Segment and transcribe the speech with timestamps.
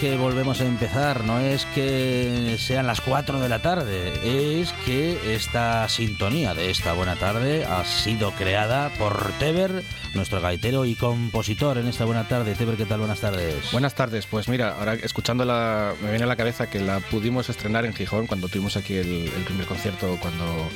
[0.00, 4.12] Que volvemos a empezar, no es que sean las 4 de la tarde,
[4.60, 9.82] es que esta sintonía de esta buena tarde ha sido creada por Teber,
[10.14, 12.54] nuestro gaitero y compositor en esta buena tarde.
[12.54, 12.98] Teber, ¿qué tal?
[12.98, 13.72] Buenas tardes.
[13.72, 17.86] Buenas tardes, pues mira, ahora escuchándola me viene a la cabeza que la pudimos estrenar
[17.86, 20.68] en Gijón cuando tuvimos aquí el, primer concierto, cuando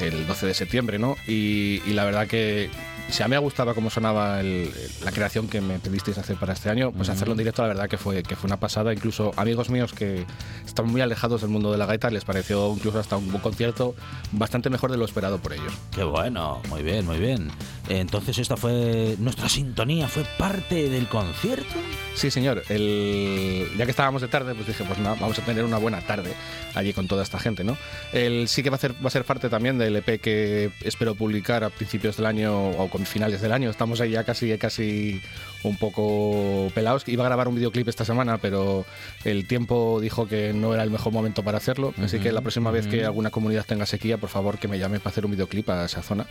[0.00, 1.16] el 12 de septiembre, ¿no?
[1.26, 2.70] y la verdad que
[3.10, 6.70] si a mí me gustaba cómo sonaba la creación que me pedisteis hacer para este
[6.70, 8.92] año, pues hacerlo en directo la verdad que fue, que fue una pasada.
[8.92, 10.24] Incluso amigos míos que
[10.66, 13.94] están muy alejados del mundo de la gaita les pareció incluso hasta un concierto
[14.32, 15.72] bastante mejor de lo esperado por ellos.
[15.94, 17.50] Qué bueno, muy bien, muy bien.
[17.88, 21.74] Entonces esta fue nuestra sintonía, fue parte del concierto.
[22.14, 22.62] Sí, señor.
[22.68, 26.00] El, ya que estábamos de tarde, pues dije, pues nada, vamos a tener una buena
[26.00, 26.34] tarde
[26.74, 27.76] allí con toda esta gente, ¿no?
[28.12, 31.14] El, sí que va a, ser, va a ser parte también del EP que espero
[31.14, 33.70] publicar a principios del año o con finales del año.
[33.70, 35.20] Estamos ahí ya casi, casi
[35.62, 37.08] un poco pelados.
[37.08, 38.84] Iba a grabar un videoclip esta semana, pero
[39.24, 41.94] el tiempo dijo que no era el mejor momento para hacerlo.
[42.02, 45.00] Así que la próxima vez que alguna comunidad tenga sequía, por favor que me llame
[45.00, 46.26] para hacer un videoclip a esa zona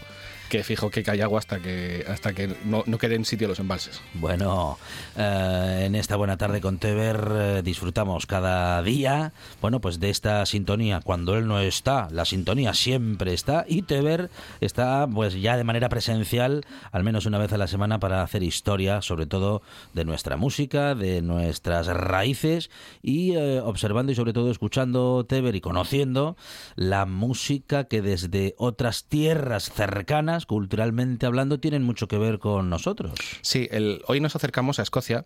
[0.51, 4.01] que fijo que cae agua hasta que, hasta que no, no queden sitio los embalses.
[4.15, 4.77] Bueno,
[5.15, 10.45] eh, en esta buena tarde con Teber eh, disfrutamos cada día, bueno, pues de esta
[10.45, 10.99] sintonía.
[10.99, 14.29] Cuando él no está, la sintonía siempre está y Teber
[14.59, 18.43] está pues ya de manera presencial, al menos una vez a la semana, para hacer
[18.43, 19.61] historia, sobre todo
[19.93, 22.69] de nuestra música, de nuestras raíces
[23.01, 26.35] y eh, observando y sobre todo escuchando Teber y conociendo
[26.75, 33.13] la música que desde otras tierras cercanas culturalmente hablando, tienen mucho que ver con nosotros.
[33.41, 35.25] Sí, el, hoy nos acercamos a Escocia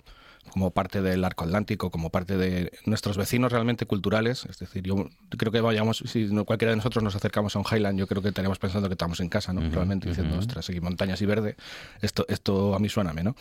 [0.52, 4.45] como parte del arco atlántico, como parte de nuestros vecinos realmente culturales.
[4.45, 7.98] Es decir, yo creo que vayamos, si cualquiera de nosotros nos acercamos a un Highland,
[7.98, 9.61] yo creo que tenemos pensando que estamos en casa, ¿no?
[9.70, 11.55] realmente diciendo, ostras, aquí montañas y verde,
[12.02, 13.36] esto, esto a mí suena, ¿no?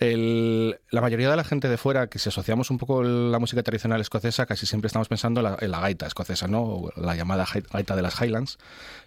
[0.00, 4.00] La mayoría de la gente de fuera que si asociamos un poco la música tradicional
[4.00, 6.62] escocesa, casi siempre estamos pensando en la, gaita escocesa, ¿no?
[6.62, 8.58] O la llamada gaita de las Highlands,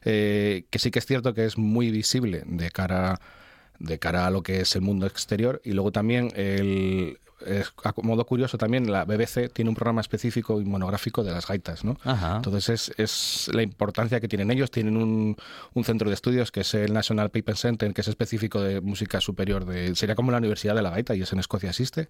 [0.04, 3.20] eh, que sí que es cierto que es muy visible de cara
[3.80, 7.94] de cara a lo que es el mundo exterior y luego también el, es, a
[8.02, 11.98] modo curioso también, la BBC tiene un programa específico y monográfico de las gaitas, ¿no?
[12.06, 14.72] Entonces es, es, la importancia que tienen ellos.
[14.72, 15.38] Tienen un,
[15.74, 19.22] un, centro de estudios que es el National Paper Center, que es específico de música
[19.22, 19.66] superior.
[19.66, 22.08] De, sería como la Universidad de la Gaita y es en Escocia existe.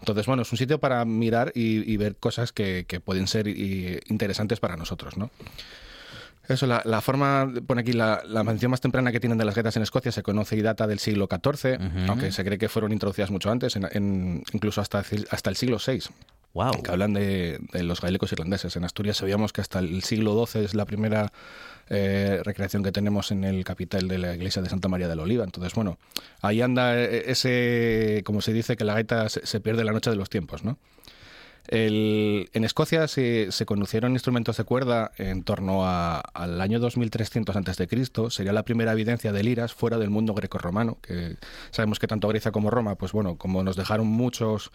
[0.00, 3.48] Entonces, bueno, es un sitio para mirar y, y ver cosas que, que pueden ser
[3.48, 5.30] interesantes para nosotros, ¿no?
[6.48, 9.54] Eso, la, la, forma, pone aquí la, la mención más temprana que tienen de las
[9.54, 12.92] gaitas en Escocia se conoce y data del siglo XIV, aunque se cree que fueron
[12.92, 16.00] introducidas mucho antes, en, incluso hasta, hasta el siglo VI.
[16.54, 16.82] Wow.
[16.82, 18.76] Que hablan de, de, los gaélicos irlandeses.
[18.76, 21.30] En Asturias sabíamos que hasta el siglo XII es la primera
[21.90, 25.44] eh, recreación que tenemos en el capital de la iglesia de Santa María del Oliva.
[25.44, 25.98] Entonces, bueno,
[26.40, 30.16] ahí anda ese, como se dice, que la gaita se, se pierde la noche de
[30.16, 30.78] los tiempos, ¿no?
[31.68, 37.88] En Escocia se, conocieron instrumentos de cuerda en torno al año 2300 a.C.
[38.30, 41.36] Sería la primera evidencia de liras fuera del mundo greco-romano, que
[41.70, 44.70] sabemos que tanto Grecia como Roma, pues bueno, como nos dejaron muchos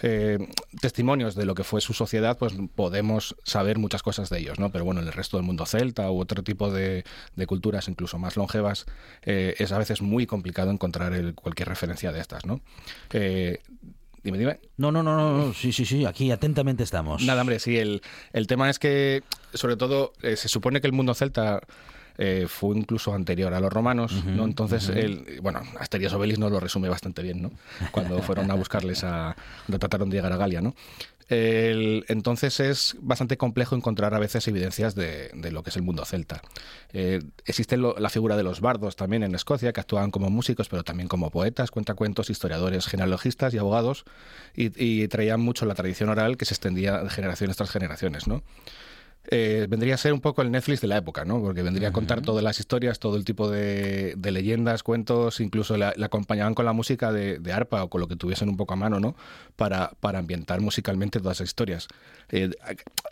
[0.00, 0.38] eh,
[0.80, 4.70] testimonios de lo que fue su sociedad, pues podemos saber muchas cosas de ellos, ¿no?
[4.70, 7.04] Pero bueno, en el resto del mundo celta u otro tipo de,
[7.46, 8.86] culturas, incluso más longevas,
[9.22, 12.60] eh, es a veces muy complicado encontrar cualquier referencia de estas, ¿no?
[13.12, 13.60] Eh,
[14.24, 14.58] Dime, dime.
[14.78, 17.22] No, no, no, no, sí, sí, sí, aquí atentamente estamos.
[17.22, 18.00] Nada, hombre, sí, el,
[18.32, 21.60] el tema es que, sobre todo, eh, se supone que el mundo celta
[22.16, 24.44] eh, fue incluso anterior a los romanos, ¿no?
[24.44, 27.50] Entonces, el, bueno, Asterias Obelis nos lo resume bastante bien, ¿no?
[27.90, 29.36] Cuando fueron a buscarles a...
[29.78, 30.74] trataron de llegar a Galia, ¿no?
[31.28, 36.42] Entonces es bastante complejo encontrar a veces evidencias de, lo que es el mundo celta.
[36.92, 40.84] Eh, existe la figura de los bardos también en Escocia, que actúan como músicos, pero
[40.84, 44.04] también como poetas, cuentacuentos, historiadores, genealogistas y abogados,
[44.54, 48.26] y, traían mucho la tradición oral que se extendía de generaciones tras generaciones.
[48.26, 48.42] ¿no?
[49.28, 51.40] Eh, vendría a ser un poco el Netflix de la época, ¿no?
[51.40, 56.04] Porque vendría a contar todas las historias, todo el tipo de, leyendas, cuentos, incluso le
[56.04, 59.00] acompañaban con la música de, arpa o con lo que tuviesen un poco a mano,
[59.00, 59.16] ¿no?
[59.56, 61.88] Para, para ambientar musicalmente todas esas historias.
[62.30, 62.50] Eh,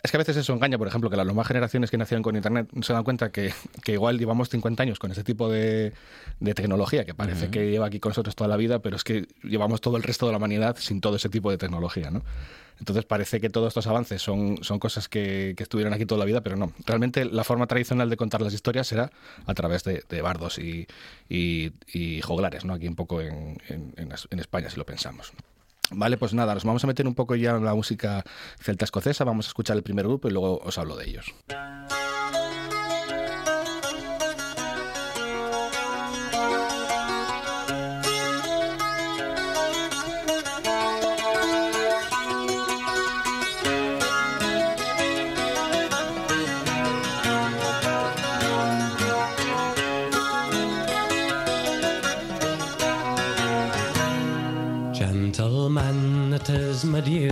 [0.03, 2.35] es que a veces eso engaña, por ejemplo, que las nuevas generaciones que nacieron con
[2.35, 3.51] Internet se dan cuenta que,
[3.83, 5.93] que igual llevamos 50 años con ese tipo de,
[6.53, 9.81] tecnología, que parece que lleva aquí con nosotros toda la vida, pero es que llevamos
[9.81, 12.23] todo el resto de la humanidad sin todo ese tipo de tecnología, ¿no?
[12.79, 16.25] Entonces parece que todos estos avances son, son cosas que, que, estuvieron aquí toda la
[16.25, 16.73] vida, pero no.
[16.85, 19.11] Realmente la forma tradicional de contar las historias era
[19.45, 20.87] a través de, de bardos y,
[21.29, 22.73] y, y, joglares, ¿no?
[22.73, 25.31] aquí un poco en, en, en España, si lo pensamos.
[25.91, 28.23] Vale, pues nada, nos vamos a meter un poco ya en la música
[28.59, 31.33] celta escocesa, vamos a escuchar el primer grupo y luego os hablo de ellos.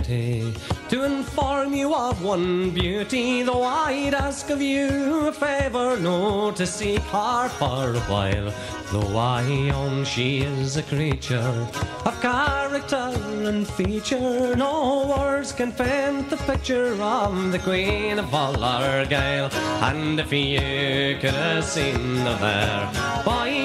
[0.02, 0.52] Duty
[0.88, 6.66] to inform you of one beauty, though I'd ask of you a favour, no to
[6.66, 8.52] seek her for a while.
[8.92, 11.66] Though I own she is a creature
[12.04, 13.12] of character
[13.44, 19.50] and feature, no words can paint the picture of the Queen of all Argyle.
[19.82, 22.90] And if you could have seen the fair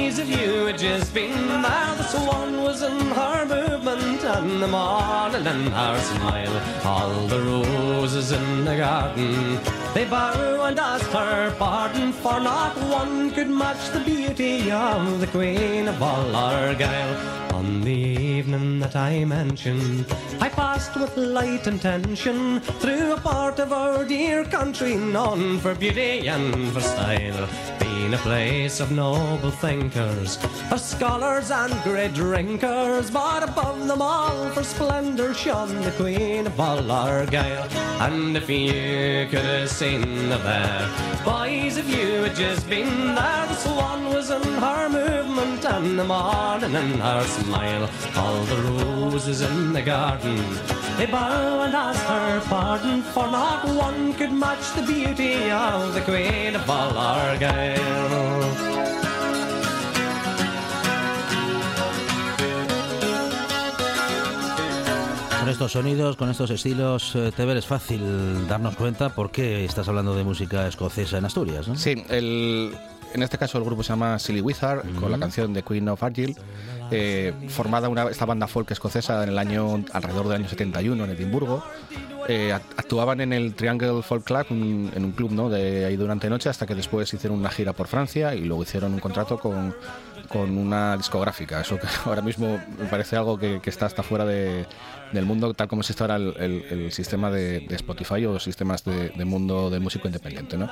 [0.07, 4.67] boys, if you had just been there, the swan was in her movement and the
[4.67, 6.85] morning in her smile.
[6.85, 9.59] All the roses in the garden
[9.93, 15.27] they bow and ask her pardon, for not one could match the beauty of the
[15.27, 17.46] Queen of all Argyle.
[17.57, 20.05] On the evening that I mention,
[20.39, 26.29] I passed with light intention through a part of our dear country known for beauty
[26.29, 27.49] and for style,
[27.79, 30.37] being a place of noble thinkers,
[30.69, 36.59] of scholars and great drinkers, but above them all for splendour shone the Queen of
[36.59, 37.67] all Argyle.
[37.99, 40.87] And if you could have seen the fair,
[41.25, 46.03] boys, if you had just been there, the swan was in her movement and the
[46.03, 47.46] morning in her smile.
[47.53, 50.37] All the roses in the garden,
[50.97, 56.01] they bow and ask her pardon, for not one could match the beauty of the
[56.01, 58.77] Queen of all Argyle.
[65.39, 69.87] Con estos sonidos, con estos estilos, eh, Teber, es fácil darnos cuenta por qué estás
[69.87, 71.75] hablando de música escocesa en Asturias, ¿no?
[71.77, 72.75] Sí, el,
[73.13, 74.99] en este caso el grupo se llama Silly Wizard, mm -hmm.
[74.99, 76.35] con la canción de Queen of Argyll,
[76.91, 81.09] eh, formada una, esta banda folk escocesa en el año alrededor del año 71 en
[81.11, 81.63] Edimburgo.
[82.29, 85.49] Eh, actuaban en el Triangle Folk Club, un, en un club ¿no?
[85.49, 88.93] de ahí durante noche, hasta que después hicieron una gira por Francia y luego hicieron
[88.93, 89.73] un contrato con,
[90.27, 91.61] con una discográfica.
[91.61, 94.65] Eso que ahora mismo me parece algo que, que está hasta fuera de,
[95.13, 98.43] del mundo, tal como existe ahora el, el, el sistema de, de, Spotify o los
[98.43, 100.57] sistemas de, de mundo de músico independiente.
[100.57, 100.69] ¿no?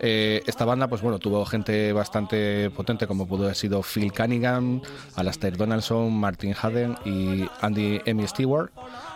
[0.00, 4.80] Eh, esta banda, pues bueno, tuvo gente bastante potente como pudo haber sido Phil Cunningham,
[5.16, 8.70] Alastair Donaldson, Martin Haden y Andy Emmy Stewart.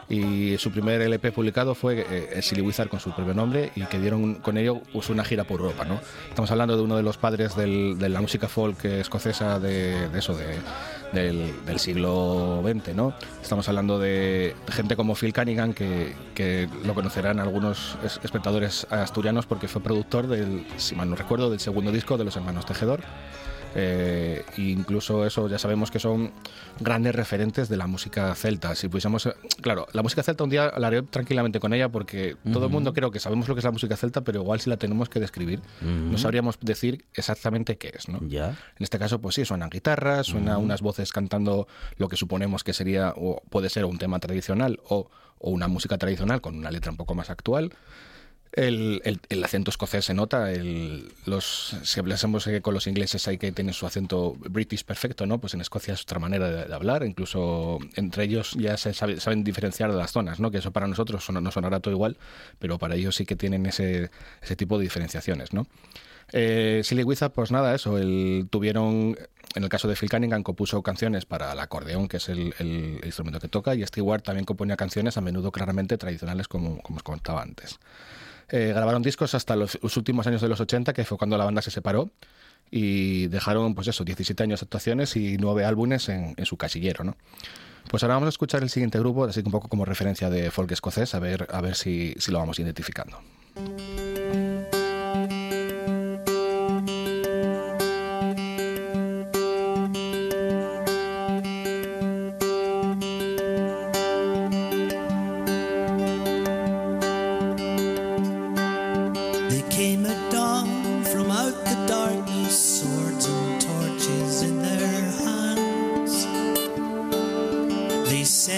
[0.08, 3.98] Y su primer LP publicado fue eh, Silly Wizard con su propio nombre y que
[3.98, 5.84] dieron con ello pues, una gira por Europa.
[5.84, 6.00] ¿no?
[6.28, 10.34] Estamos hablando de uno de los padres de la música folk escocesa de, de eso,
[10.34, 10.58] de,
[11.12, 13.14] del, del, siglo XX, ¿no?
[13.42, 19.68] Estamos hablando de gente como Phil Cunningham, que, que lo conocerán algunos espectadores asturianos porque
[19.68, 23.00] fue productor del, si mal no recuerdo, del segundo disco de los hermanos Tejedor.
[23.74, 26.32] Eh, incluso eso ya sabemos que son
[26.80, 28.74] grandes referentes de la música celta.
[28.74, 29.28] Si pudiésemos,
[29.60, 32.52] claro, la música celta un día hablaré tranquilamente con ella porque uh -huh.
[32.52, 34.68] todo el mundo creo que sabemos lo que es la música celta, pero igual si
[34.70, 36.10] la tenemos que describir, uh -huh.
[36.12, 38.20] no sabríamos decir exactamente qué es, ¿no?
[38.20, 38.50] Yeah.
[38.50, 40.64] En este caso, pues sí, suenan guitarras, suenan uh -huh.
[40.64, 45.10] unas voces cantando lo que suponemos que sería o puede ser un tema tradicional o,
[45.38, 47.72] o una música tradicional con una letra un poco más actual.
[48.52, 50.50] El, el, acento escocés se nota.
[51.24, 55.40] Los, si hablásemos con los ingleses hay que tener su acento british perfecto, ¿no?
[55.40, 57.02] Pues en Escocia es otra manera de, hablar.
[57.04, 60.50] Incluso entre ellos ya se sabe, saben diferenciar de las zonas, ¿no?
[60.50, 62.18] Que eso para nosotros no sonará todo igual,
[62.58, 64.10] pero para ellos sí que tienen ese,
[64.42, 65.66] ese tipo de diferenciaciones, ¿no?
[66.32, 69.16] Eh, Silly Wizard, pues nada, eso, el, tuvieron,
[69.54, 72.54] en el caso de Phil Cunningham, compuso canciones para el acordeón, que es el,
[73.04, 77.02] instrumento que toca, y Stewart también componía canciones a menudo claramente tradicionales, como, como os
[77.02, 77.78] contaba antes.
[78.48, 81.62] Eh, grabaron discos hasta los, últimos años de los 80, que fue cuando la banda
[81.62, 82.10] se separó,
[82.70, 87.04] y dejaron, pues eso, 17 años de actuaciones y 9 álbumes en, en, su casillero,
[87.04, 87.16] ¿no?
[87.90, 90.50] Pues ahora vamos a escuchar el siguiente grupo, así que un poco como referencia de
[90.50, 93.18] folk escocés, a ver, a ver si, si lo vamos identificando.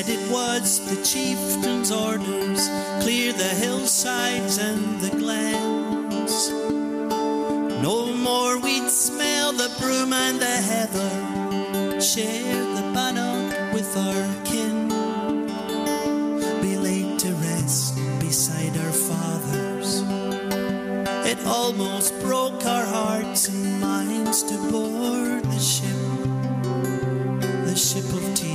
[0.05, 2.69] Said it was the chieftain's orders
[3.03, 6.51] clear the hillsides and the glens.
[7.83, 14.89] No more we'd smell the broom and the heather, share the bannock with our kin,
[16.61, 20.03] be laid to rest beside our fathers.
[21.27, 25.91] It almost broke our hearts and minds to board the ship,
[27.67, 28.54] the ship of tears.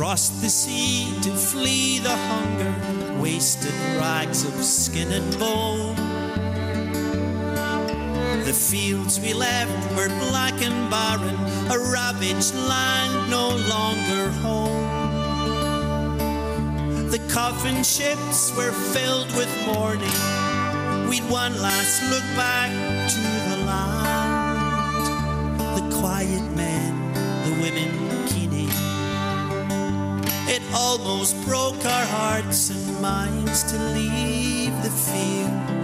[0.00, 2.74] Crossed the sea to flee the hunger,
[3.20, 5.94] wasted rags of skin and bone.
[8.46, 11.36] The fields we left were black and barren,
[11.70, 14.88] a ravaged land no longer home.
[17.10, 20.18] The coffin ships were filled with mourning.
[21.10, 22.70] We'd one last look back
[23.10, 23.39] to
[31.06, 35.79] almost broke our hearts and minds to leave the fields,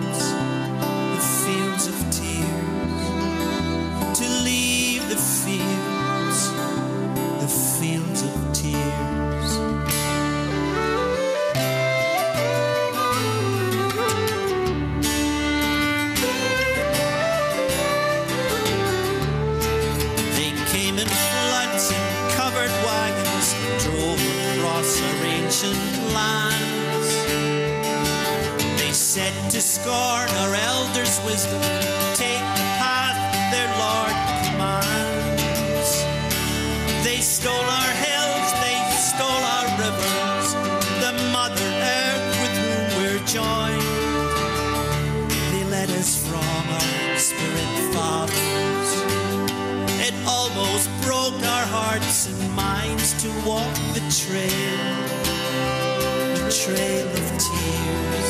[56.51, 58.29] trail of tears.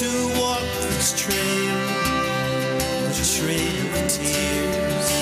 [0.00, 1.76] To walk this trail,
[3.08, 5.12] the trail of tears.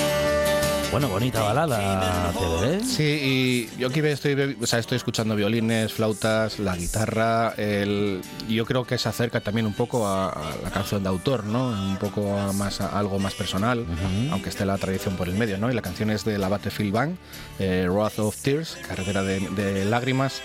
[0.91, 2.83] Bueno, bonita balada, TVD.
[2.85, 7.53] Sí, y yo aquí estoy, o sea, estoy escuchando violines, flautas, la guitarra.
[7.57, 11.43] El, yo creo que se acerca también un poco a, a la canción de autor,
[11.43, 11.67] ¿no?
[11.67, 13.85] Un poco a más a algo más personal,
[14.31, 15.69] aunque esté la tradición por el medio, ¿no?
[15.69, 17.17] Y la canción es de la Battlefield Band,
[17.59, 20.41] eh, Wrath of Tears, carretera de, de lágrimas.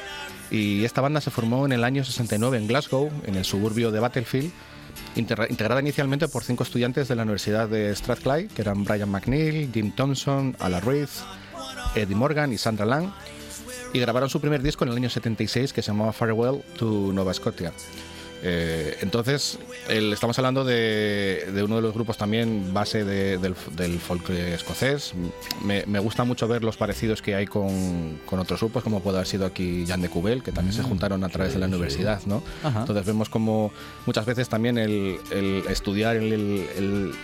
[0.51, 4.01] Y esta banda se formó en el año 69 en Glasgow, en el suburbio de
[4.01, 4.51] Battlefield,
[5.17, 9.71] integra- integrada inicialmente por cinco estudiantes de la Universidad de Strathclyde, que eran Brian McNeil,
[9.73, 11.11] Jim Thompson, Ala Reith,
[11.95, 13.13] Eddie Morgan y Sandra Lang,
[13.93, 17.33] y grabaron su primer disco en el año 76 que se llamaba Farewell to Nova
[17.35, 17.73] Scotia.
[18.43, 23.55] Eh, entonces, el- estamos hablando de, de uno de los grupos también base de- del,
[23.77, 25.13] del folk escocés.
[25.63, 29.19] Me, me gusta mucho ver los parecidos que hay con, con otros grupos, como puede
[29.19, 32.23] haber sido aquí Jan de Cubel, que también se juntaron a través de la universidad.
[32.27, 32.43] ¿no?
[32.65, 32.81] Ajá.
[32.81, 33.73] Entonces vemos como
[34.07, 37.15] muchas veces también el, el estudiar, el,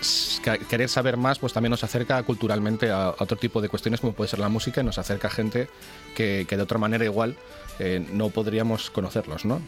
[0.68, 4.12] querer saber más, pues también nos acerca culturalmente a, a otro tipo de cuestiones como
[4.12, 5.68] puede ser la música y nos acerca a gente
[6.14, 7.36] que, que de otra manera igual
[7.78, 9.44] eh, no podríamos conocerlos.
[9.44, 9.60] ¿no?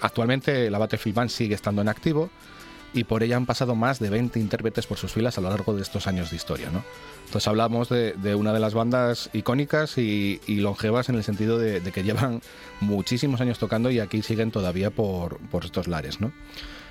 [0.00, 2.30] Actualmente la Battlefield Band sigue estando en activo
[2.92, 5.74] y por ella han pasado más de 20 intérpretes por sus filas a lo largo
[5.74, 6.70] de estos años de historia.
[6.70, 6.82] ¿no?
[7.26, 11.58] Entonces hablamos de, de una de las bandas icónicas y, y longevas en el sentido
[11.58, 12.42] de, de que llevan
[12.80, 16.20] muchísimos años tocando y aquí siguen todavía por, por estos lares.
[16.20, 16.32] ¿no?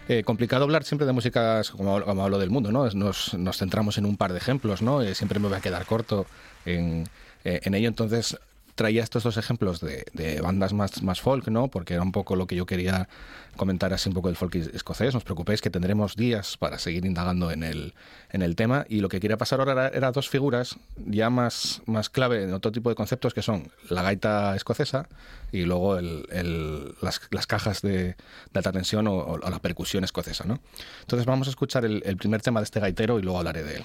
[0.10, 2.90] Eh, complicado hablar siempre de músicas como, como hablo del mundo, ¿no?
[2.90, 5.04] Nos, nos centramos en un par de ejemplos, ¿no?
[5.04, 6.26] Eh, siempre me voy a quedar corto
[6.66, 7.08] en,
[7.44, 8.36] eh, en ello, entonces
[8.80, 11.68] traía estos dos ejemplos de, bandas más, más folk, ¿no?
[11.68, 13.10] Porque era un poco lo que yo quería
[13.58, 15.14] comentar así un poco del folk escocés.
[15.14, 17.94] No os preocupéis que tendremos días para seguir indagando en el,
[18.32, 18.86] en el tema.
[18.88, 22.72] Y lo que quería pasar ahora era, dos figuras ya más, más clave en otro
[22.72, 25.10] tipo de conceptos que son la gaita escocesa
[25.52, 28.16] y luego el- las, las cajas de, de
[28.56, 30.62] alta tensión o, o la percusión escocesa, ¿no?
[31.02, 33.84] Entonces vamos a escuchar el primer tema de este gaitero y luego hablaré de él.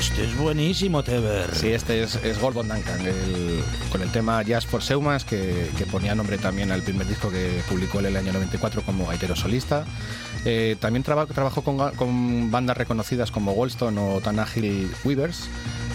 [0.00, 1.54] Este es buenísimo, Teber.
[1.54, 3.00] Sí, este es, es Gordon Duncan,
[3.92, 8.00] con el tema Jazz for Seumas, que, ponía nombre también al primer disco que publicó
[8.00, 9.84] en el año 94 como gaitero solista.
[10.46, 15.48] Eh, también traba- trabajó con bandas reconocidas como Goldstone o Tanagil Weavers.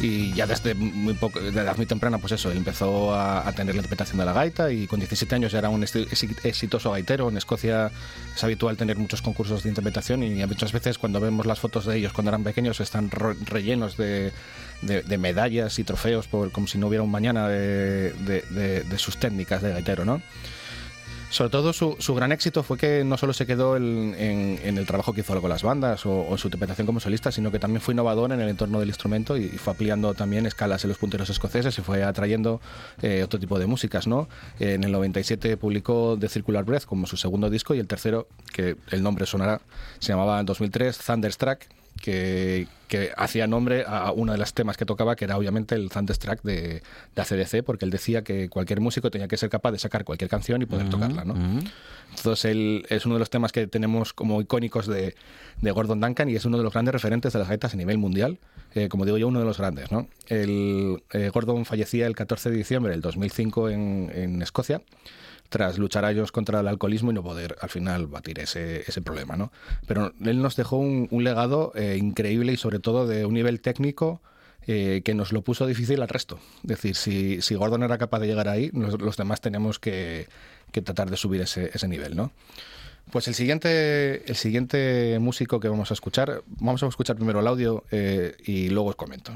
[0.05, 3.79] Y ya desde muy, poco, edad muy temprana, pues eso, empezó a, a tener la
[3.79, 7.27] interpretación de la gaita y con 17 años ya era un exitoso gaitero.
[7.29, 7.91] En Escocia
[8.35, 11.97] es habitual tener muchos concursos de interpretación y muchas veces cuando vemos las fotos de
[11.97, 14.31] ellos cuando eran pequeños están rellenos de,
[14.83, 19.17] de- de medallas y trofeos por, como si no hubiera un mañana de- de sus
[19.17, 20.21] técnicas de gaitero, ¿no?
[21.35, 24.85] Sobre todo su, su gran éxito fue que no solo se quedó en, en- el
[24.87, 27.93] trabajo que hizo con las bandas o, su interpretación como solista, sino que también fue
[27.93, 31.29] innovador en el entorno del instrumento y, y fue ampliando también escalas en los punteros
[31.29, 32.61] escoceses y fue atrayendo
[33.01, 34.07] eh, otro tipo de músicas.
[34.07, 34.29] ¿no?
[34.61, 38.77] En el 97 publicó The Circular Breath como su segundo disco y el tercero, que
[38.91, 39.59] el nombre sonará,
[39.99, 41.59] se llamaba en 2003 Thunderstruck,
[42.05, 45.89] que, que hacía nombre a uno de los temas que tocaba, que era obviamente el
[45.89, 46.83] Thunderstruck de,
[47.15, 50.29] de ACDC, porque él decía que cualquier músico tenía que ser capaz de sacar cualquier
[50.29, 51.25] canción y poder tocarla.
[51.25, 51.33] ¿no?
[52.15, 55.15] Entonces él es uno de los temas que tenemos como icónicos de,
[55.61, 57.97] de Gordon Duncan y es uno de los grandes referentes de las gaitas a nivel
[57.97, 58.37] mundial.
[58.75, 59.91] Eh, como digo yo, uno de los grandes.
[59.91, 60.07] ¿no?
[60.27, 64.83] El, eh, Gordon fallecía el 14 de diciembre del 2005 en, en Escocia
[65.49, 69.01] tras luchar a ellos contra el alcoholismo y no poder al final batir ese, ese
[69.01, 69.35] problema.
[69.35, 69.51] ¿no?
[69.87, 73.61] Pero él nos dejó un, un legado eh, increíble y sobre todo de un nivel
[73.61, 74.21] técnico
[74.67, 76.39] eh, que nos lo puso difícil al resto.
[76.63, 80.27] Es decir, si, si Gordon era capaz de llegar ahí, los, demás tenemos que,
[80.71, 82.15] que tratar de subir ese, ese nivel.
[82.15, 82.31] ¿no?
[83.11, 87.47] Pues el siguiente, el siguiente músico que vamos a escuchar, vamos a escuchar primero el
[87.47, 89.31] audio eh, y luego os comento.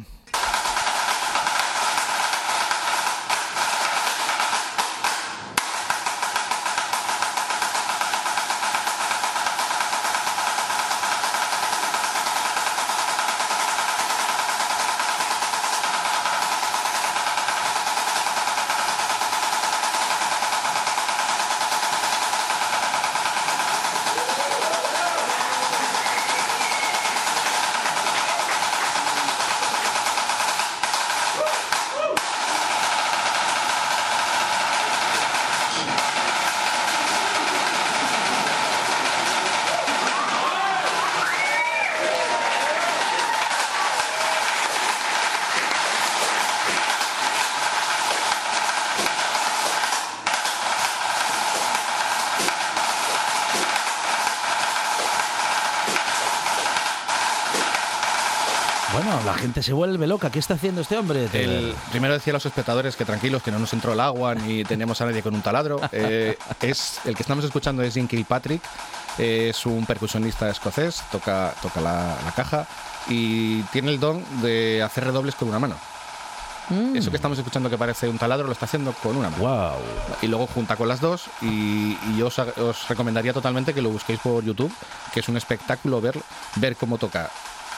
[59.59, 60.29] Gente se vuelve loca.
[60.29, 61.27] ¿Qué está haciendo este hombre?
[61.33, 64.63] El, primero decía a los espectadores que tranquilos, que no nos entró el agua ni
[64.63, 65.79] tenemos a nadie con un taladro.
[65.91, 68.61] Eh, es, el que estamos escuchando es Jim Kilpatrick,
[69.17, 72.67] es un percusionista escocés, toca, toca la, la caja
[73.09, 75.75] y tiene el don de hacer redobles con una mano.
[76.93, 79.43] Eso que estamos escuchando que parece un taladro lo está haciendo con una mano.
[79.43, 79.81] Wow.
[80.21, 83.89] Y luego junta con las dos y, y yo os, os recomendaría totalmente que lo
[83.89, 84.71] busquéis por YouTube,
[85.13, 86.17] que es un espectáculo ver,
[86.57, 87.29] ver cómo toca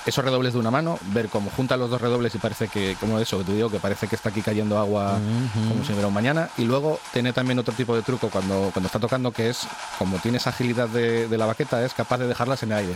[0.05, 3.19] esos redobles de una mano, ver cómo junta los dos redobles y parece que, como
[3.19, 5.19] eso que te digo, que parece que está aquí cayendo agua
[5.69, 6.49] como si hubiera un mañana.
[6.57, 9.67] Y luego tiene también otro tipo de truco cuando, cuando está tocando, que es,
[9.99, 12.95] como tiene esa agilidad de, de la baqueta, es capaz de dejarlas en el aire.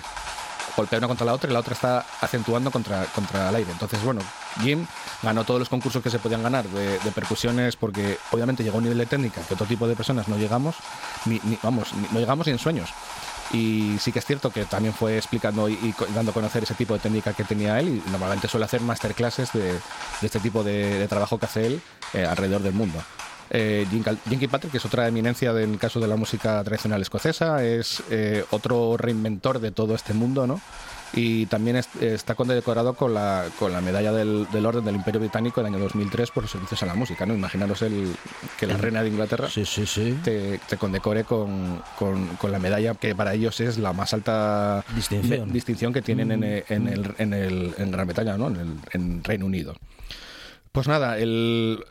[0.76, 3.72] Golpea una contra la otra y la otra está acentuando contra, contra el aire.
[3.72, 4.20] Entonces, bueno,
[4.62, 4.86] Jim
[5.24, 8.80] ganó todos los concursos que se podían ganar de, de percusiones porque obviamente llegó a
[8.80, 10.76] un nivel de técnica que otro tipo de personas no llegamos,
[11.26, 12.90] ni, ni- vamos, ni- no llegamos ni en sueños.
[13.54, 16.94] Y sí que es cierto que también fue explicando y, dando a conocer ese tipo
[16.94, 19.80] de técnica que tenía él y normalmente suele hacer masterclasses de, de
[20.22, 21.82] este tipo de, trabajo que hace él
[22.14, 23.02] eh, alrededor del mundo.
[23.50, 27.64] Eh, Jim Kilpatrick, que es otra eminencia en el caso de la música tradicional escocesa,
[27.64, 30.60] es eh, otro reinventor de todo este mundo, ¿no?
[31.16, 35.22] Y también es- está condecorado con la, con la medalla del, del Orden del Imperio
[35.22, 37.34] Británico del año 2003 por sus servicios a la música, ¿no?
[37.34, 38.14] Imaginaros el,
[38.60, 40.18] que la reina de Inglaterra Sí, sí, sí.
[40.24, 44.84] te, te condecore con, con- con la medalla que para ellos es la más alta
[44.96, 45.52] Distinción.
[45.54, 48.48] distinción que tienen en, el- en, el, en, el- en Gran Bretaña, ¿no?
[48.48, 49.76] en, el, en Reino Unido.
[50.76, 51.84] Pues nada, el,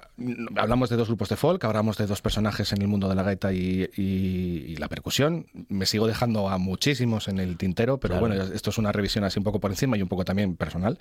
[0.56, 3.22] hablamos de dos grupos de folk, hablamos de dos personajes en el mundo de la
[3.22, 5.46] gaita y, y- y la percusión.
[5.68, 8.28] Me sigo dejando a muchísimos en el tintero, pero Claro.
[8.36, 10.98] bueno, esto es una revisión así un poco por encima y un poco también personal.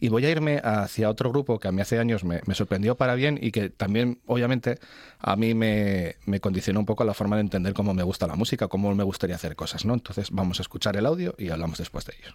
[0.00, 2.96] Y voy a irme hacia otro grupo que a mí hace años me, me sorprendió
[2.96, 4.78] para bien y que también, obviamente,
[5.18, 8.34] a mí me, me condicionó un poco la forma de entender cómo me gusta la
[8.34, 9.92] música, cómo me gustaría hacer cosas, ¿no?
[9.92, 12.34] Entonces vamos a escuchar el audio y hablamos después de ello.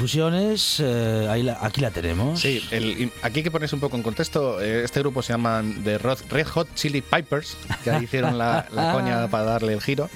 [0.00, 2.40] Fusiones, eh, ahí la- aquí la tenemos.
[2.40, 4.60] Sí, el- aquí hay que ponerse un poco en contexto.
[4.60, 8.92] eh, Este grupo se llaman The Red Hot Chili Pipers, que ahí hicieron la, la
[8.92, 10.08] coña para darle el giro.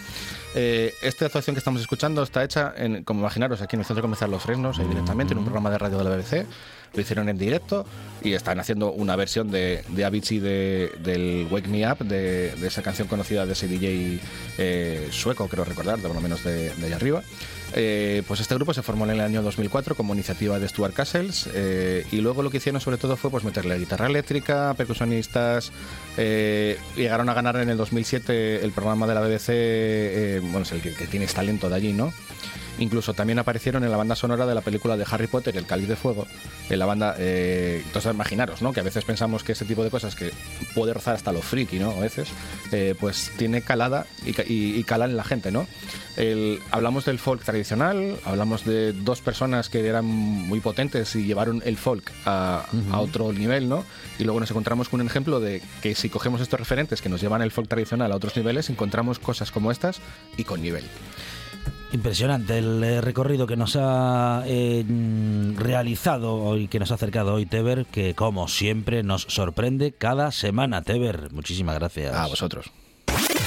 [0.57, 4.03] Eh, esta actuación que estamos escuchando está hecha, en, como imaginaros, aquí en el Centro
[4.03, 6.47] Comercial Los Fresnos, ahí directamente, en un programa de radio de la BBC.
[6.95, 7.85] Lo hicieron en directo
[8.25, 12.83] y están haciendo una versión de, de Avicii de, del Wake Me Up, de, esa
[12.83, 14.21] canción conocida de ese DJ
[14.59, 17.23] eh, sueco, creo recordar, de lo menos de, allá arriba.
[17.77, 21.49] Eh, pues este grupo se formó en el año 2004 como iniciativa de Stuart Castles
[21.55, 25.73] eh, y luego lo que hicieron sobre todo fue pues meterle guitarra eléctrica, percusionistas,
[26.17, 30.95] llegaron a ganar en el 2007 el programa de la BBC, bueno, es el que,
[30.95, 32.13] que tienes talento de allí, ¿no?
[32.79, 35.89] Incluso también aparecieron en la banda sonora de la película de Harry Potter, El Cáliz
[35.89, 36.27] de Fuego.
[36.69, 37.15] En la banda.
[37.19, 38.73] Eh, entonces, imaginaros, ¿no?
[38.73, 40.33] Que a veces pensamos que ese tipo de cosas que
[40.75, 41.91] puede rozar hasta lo friki, ¿no?
[41.93, 42.29] A veces,
[42.73, 45.67] eh, pues tiene calada y, y- y cala en la gente, ¿no?
[46.17, 51.63] El- hablamos del folk tradicional, hablamos de dos personas que eran muy potentes y llevaron
[51.65, 53.85] el folk a, a otro nivel, ¿no?
[54.19, 57.21] Y luego nos encontramos con un ejemplo de que si cogemos estos referentes que nos
[57.21, 60.01] llevan el folk tradicional a otros niveles, encontramos cosas como estas
[60.37, 60.85] y con nivel.
[61.95, 64.85] Impresionante el eh, recorrido que nos ha eh,
[65.55, 70.83] realizado hoy, que nos ha acercado hoy Teber, que como siempre nos sorprende cada semana.
[70.83, 72.13] Teber, muchísimas gracias.
[72.13, 72.73] A vosotros.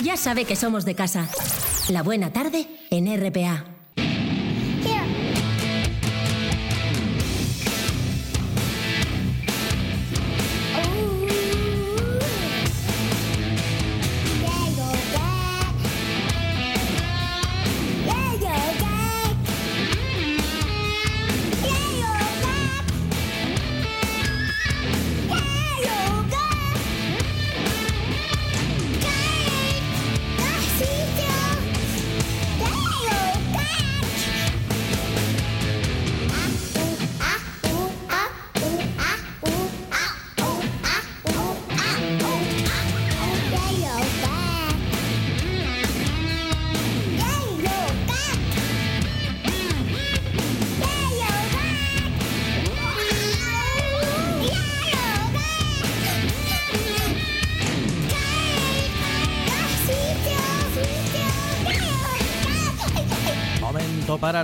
[0.01, 1.27] Ya sabe que somos de casa.
[1.89, 3.77] La buena tarde en RPA.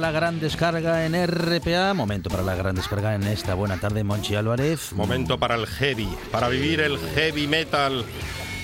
[0.03, 4.35] La gran descarga en RPA, momento para la gran descarga en esta buena tarde, Monchi
[4.35, 4.91] Álvarez.
[4.91, 8.03] Momento para el heavy, para vivir el heavy metal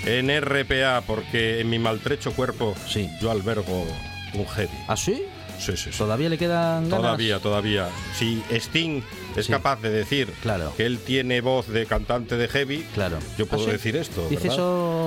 [0.05, 3.09] en RPA, porque en mi maltrecho cuerpo Sí.
[3.21, 3.87] yo albergo
[4.33, 4.69] un heavy.
[4.89, 5.23] ¿Ah, sí?
[5.57, 5.97] Sí, sí, sí.
[5.97, 6.99] ¿Todavía le quedan ganas?
[7.03, 7.87] Todavía, todavía.
[8.17, 9.01] Si Sting
[9.37, 9.51] es Sí.
[9.51, 10.73] capaz de decir Claro.
[10.75, 13.17] que él tiene voz de cantante de heavy, Claro.
[13.37, 13.71] yo puedo ¿Ah, sí?
[13.71, 14.27] decir esto.
[14.29, 14.55] ¿Dice ¿verdad?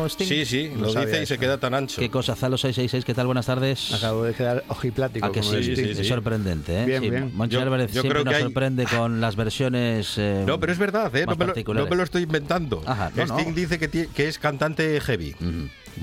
[0.08, 0.26] Sting?
[0.26, 2.00] Sí, sí, No lo sabía dice y se queda tan ancho.
[2.00, 2.34] ¿Qué cosa?
[2.36, 3.26] Zalo 666, ¿qué tal?
[3.26, 3.92] Buenas tardes.
[3.92, 5.26] Acabo de quedar ojiplático.
[5.26, 5.62] ¿A que sí?
[5.62, 5.90] sí, sí.
[6.00, 6.84] Es sorprendente, ¿eh?
[6.86, 7.30] Bien, Sí, bien.
[7.34, 10.14] Monchi Yo- Álvarez yo siempre creo nos que hay- sorprende con las versiones...
[10.18, 11.24] eh, No, pero es verdad, ¿eh?
[11.26, 11.86] no, me lo, particulares.
[11.86, 12.82] no me lo estoy inventando.
[12.86, 13.54] Ajá, no, Sting no.
[13.54, 15.34] dice que, que es cantante heavy.
[15.40, 15.46] Yo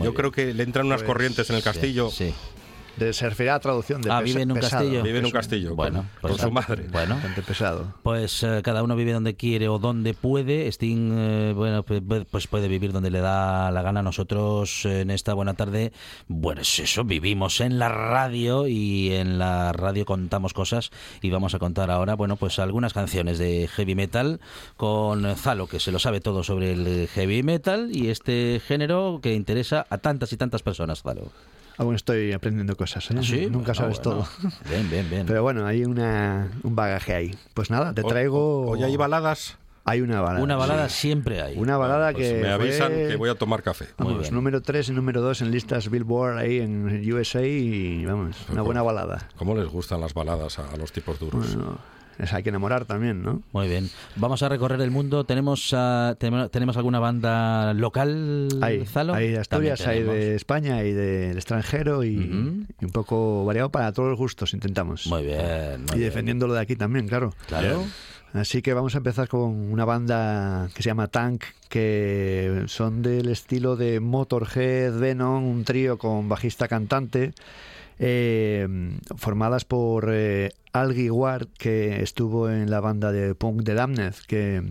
[0.01, 0.13] bien.
[0.13, 2.11] creo que le entran unas Pues, corrientes en el castillo.
[2.99, 4.83] De, se refiere a la traducción de Ah, pesa- vive en un pesado.
[4.83, 5.03] castillo.
[5.03, 6.85] Vive en un castillo Bueno, con, pues con su madre.
[6.91, 7.93] Bueno, Bastante pesado.
[8.03, 10.67] Pues eh, cada uno vive donde quiere o donde puede.
[10.71, 14.03] Sting, eh, bueno, pues, pues puede vivir donde le da la gana.
[14.03, 15.91] Nosotros eh, en esta buena tarde,
[16.27, 21.53] bueno, es eso, vivimos en la radio y en la radio contamos cosas y vamos
[21.53, 24.39] a contar ahora, bueno, pues algunas canciones de heavy metal
[24.77, 29.33] con Zalo, que se lo sabe todo sobre el heavy metal y este género que
[29.33, 31.31] interesa a tantas y tantas personas, Zalo.
[31.79, 33.15] Aún estoy aprendiendo cosas, ¿eh?
[33.17, 33.47] ¿Ah, sí?
[33.49, 34.25] Nunca sabes bueno.
[34.25, 34.49] todo.
[34.69, 35.25] Bien, bien, bien.
[35.25, 37.35] Pero bueno, hay una, un bagaje ahí.
[37.53, 38.67] Pues nada, te traigo...
[38.67, 39.57] Hoy hay baladas.
[39.85, 40.43] Hay una balada.
[40.43, 41.07] Una balada sí.
[41.07, 41.57] siempre hay.
[41.57, 43.87] Una balada Pues que me avisan fue, que voy a tomar café.
[43.97, 48.61] Vamos, número 3 y número 2 en listas Billboard ahí en USA y vamos, una
[48.61, 49.29] buena balada.
[49.37, 51.55] ¿Cómo les gustan las baladas a, a los tipos duros?
[51.55, 51.77] Bueno,
[52.19, 53.41] es, hay que enamorar también, ¿no?
[53.51, 53.89] Muy bien.
[54.15, 55.23] Vamos a recorrer el mundo.
[55.23, 59.13] ¿Tenemos, ah, tenemos, ¿tenemos alguna banda local, Hay, Zalo?
[59.13, 60.35] hay de Asturias, hay de.
[60.35, 65.07] España, hay del extranjero y, un poco variado para todos los gustos, intentamos.
[65.07, 65.81] Muy bien.
[65.81, 66.09] muy y bien.
[66.09, 67.33] defendiéndolo de aquí también, claro.
[67.47, 67.85] Claro.
[68.33, 73.29] Así que vamos a empezar con una banda que se llama Tank, que son del
[73.29, 77.33] estilo de Motorhead, Venom, un trío con bajista cantante,
[77.99, 78.67] eh,
[79.17, 84.63] formadas por eh, Algie Ward, que estuvo en la banda de punk de Damned, que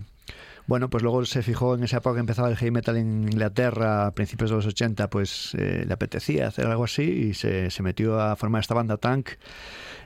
[0.69, 4.05] bueno, pues luego se fijó en esa época que empezaba el heavy metal en Inglaterra
[4.05, 7.81] a principios de los 80, pues eh, le apetecía hacer algo así y se, se
[7.81, 9.29] metió a formar esta banda Tank.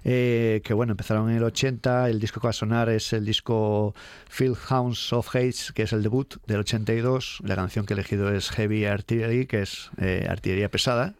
[0.05, 3.25] eh, que bueno, empezaron en el 80, el disco que va a sonar es el
[3.25, 3.93] disco
[4.29, 8.33] Field Hounds of Hates, que es el debut del 82, la canción que he elegido
[8.33, 11.13] es Heavy Artillery, que es eh, artillería pesada,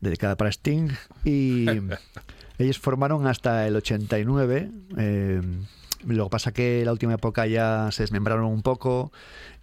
[0.00, 0.88] dedicada para Sting,
[1.24, 1.66] y
[2.58, 4.70] Ellos formaron hasta el 89.
[4.96, 5.42] eh,
[6.06, 9.10] lo que pasa que la última época ya se desmembraron un poco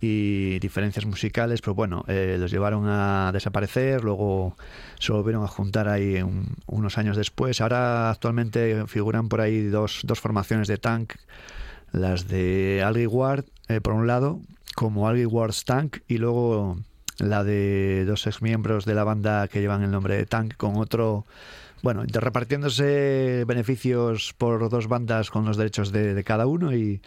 [0.01, 4.57] y diferencias musicales, pues bueno, eh, los llevaron a desaparecer, luego
[4.99, 7.61] se volvieron a juntar ahí un- unos años después.
[7.61, 11.13] Ahora actualmente figuran por ahí dos, dos formaciones de tank,
[11.91, 14.39] las de Algie Ward, eh, por un lado,
[14.75, 16.77] como Algie Ward's Tank, y luego
[17.29, 20.77] la de dos ex miembros de la banda que llevan el nombre de Tank, con
[20.77, 21.25] otro,
[21.81, 27.01] bueno, repartiéndose beneficios por dos bandas con los derechos de, de cada uno, y,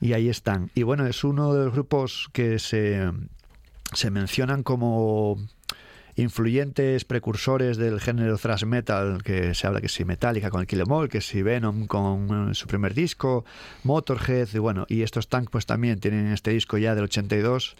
[0.00, 0.70] y ahí están.
[0.74, 3.10] Y bueno, es uno de los grupos que se,
[3.92, 5.38] se mencionan como
[6.16, 10.80] influyentes precursores del género thrash metal, que se habla que si Metallica con el Kill
[10.80, 13.44] 'Em All, que si Venom con eh, su primer disco,
[13.84, 17.76] Motorhead, y bueno, y estos Tank pues también tienen este disco ya del 82,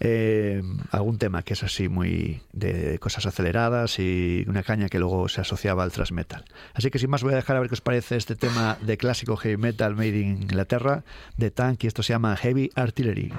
[0.00, 5.28] eh, algún tema que es así muy de cosas aceleradas y una caña que luego
[5.28, 6.44] se asociaba al thrash metal.
[6.74, 8.96] Así que sin más voy a dejar a ver qué os parece este tema de
[8.96, 11.04] clásico heavy metal made in Inglaterra
[11.36, 13.30] de Tank y esto se llama Heavy Artillery.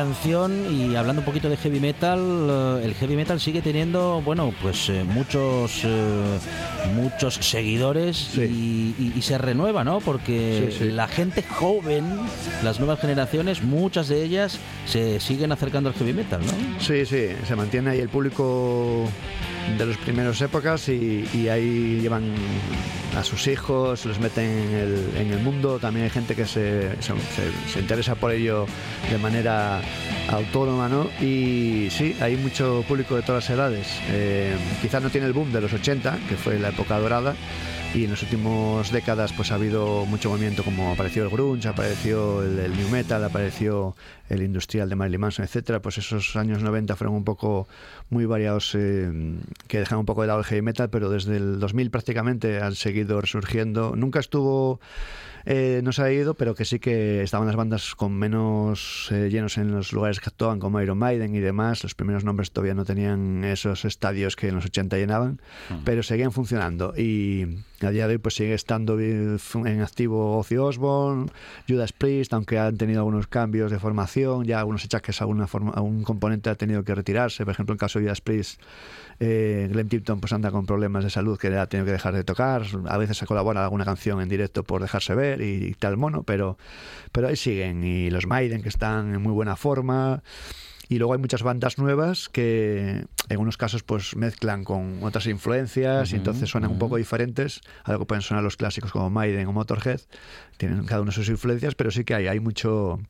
[0.00, 4.52] Canción y hablando un poquito de heavy metal, eh, el heavy metal sigue teniendo, bueno,
[4.60, 6.38] pues eh, muchos eh,
[6.94, 10.00] muchos seguidores y, y- y se renueva, ¿no?
[10.00, 10.90] Porque Sí, sí.
[10.92, 12.04] la gente joven,
[12.62, 16.52] las nuevas generaciones, muchas de ellas se siguen acercando al heavy metal, ¿no?
[16.78, 19.08] Sí, sí, se mantiene ahí el público
[19.78, 22.32] de las primeras épocas y, ahí llevan
[23.16, 24.44] a sus hijos, los meten
[25.16, 25.78] en el, mundo.
[25.78, 28.66] También hay gente que se- se interesa por ello
[29.10, 29.80] de manera
[30.28, 31.08] autónoma, ¿no?
[31.20, 33.86] Y sí, hay mucho público de todas las edades.
[34.10, 37.34] Eh, quizás no tiene el boom de los 80, que fue la época dorada,
[37.94, 42.42] y en las últimas décadas pues ha habido mucho movimiento como apareció el grunge, apareció
[42.42, 43.94] el, el new metal, apareció
[44.28, 47.68] el industrial de Marilyn Manson, etcétera, pues esos años 90 fueron un poco
[48.10, 49.10] muy variados eh,
[49.68, 52.74] que dejan un poco de lado el heavy metal, pero desde el 2000 prácticamente han
[52.74, 53.94] seguido resurgiendo.
[53.96, 54.80] Nunca estuvo
[55.48, 59.28] eh, no se ha ido, pero que sí que estaban las bandas con menos eh,
[59.30, 61.84] llenos en los lugares que actuaban, como Iron Maiden y demás.
[61.84, 65.40] Los primeros nombres todavía no tenían esos estadios que en los 80 llenaban,
[65.84, 66.94] pero seguían funcionando.
[66.96, 67.46] Y
[67.80, 71.30] a día de hoy pues sigue estando en activo Ozzy Osbourne,
[71.68, 75.72] Judas Priest, aunque han tenido algunos cambios de formación, ya algunos achaques a alguna forma,
[75.72, 77.44] a un componente ha tenido que retirarse.
[77.44, 78.60] Por ejemplo, en el caso de Judas Priest,
[79.20, 82.14] eh, Glenn Tipton pues anda con problemas de salud que le ha tenido que dejar
[82.14, 82.62] de tocar.
[82.86, 86.58] A veces se colabora alguna canción en directo por dejarse ver y, tal mono, pero,
[87.12, 87.84] pero ahí siguen.
[87.84, 90.22] Y los Maiden que están en muy buena forma.
[90.88, 96.12] Y luego hay muchas bandas nuevas que en unos casos pues mezclan con otras influencias
[96.12, 99.48] y entonces suenan un poco diferentes a lo que pueden sonar los clásicos como Maiden
[99.48, 100.00] o Motorhead.
[100.58, 103.00] Tienen cada uno sus influencias, pero sí que hay, hay mucho,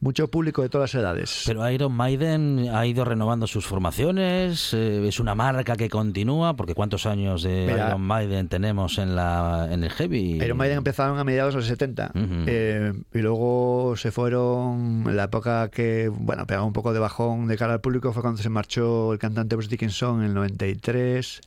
[0.00, 1.42] mucho público de todas las edades.
[1.46, 6.74] Pero Iron Maiden ha ido renovando sus formaciones, eh, es una marca que continúa, porque
[6.74, 10.42] ¿cuántos años de Mira, Iron Maiden tenemos en la en el heavy?
[10.42, 12.24] Iron Maiden empezaron a mediados de los 70 Ujú.
[12.46, 17.46] eh, y luego se fueron en la época que, bueno, pegaba un poco de bajón
[17.46, 21.40] de cara al público fue cuando se marchó el cantante Bruce Dickinson en el 93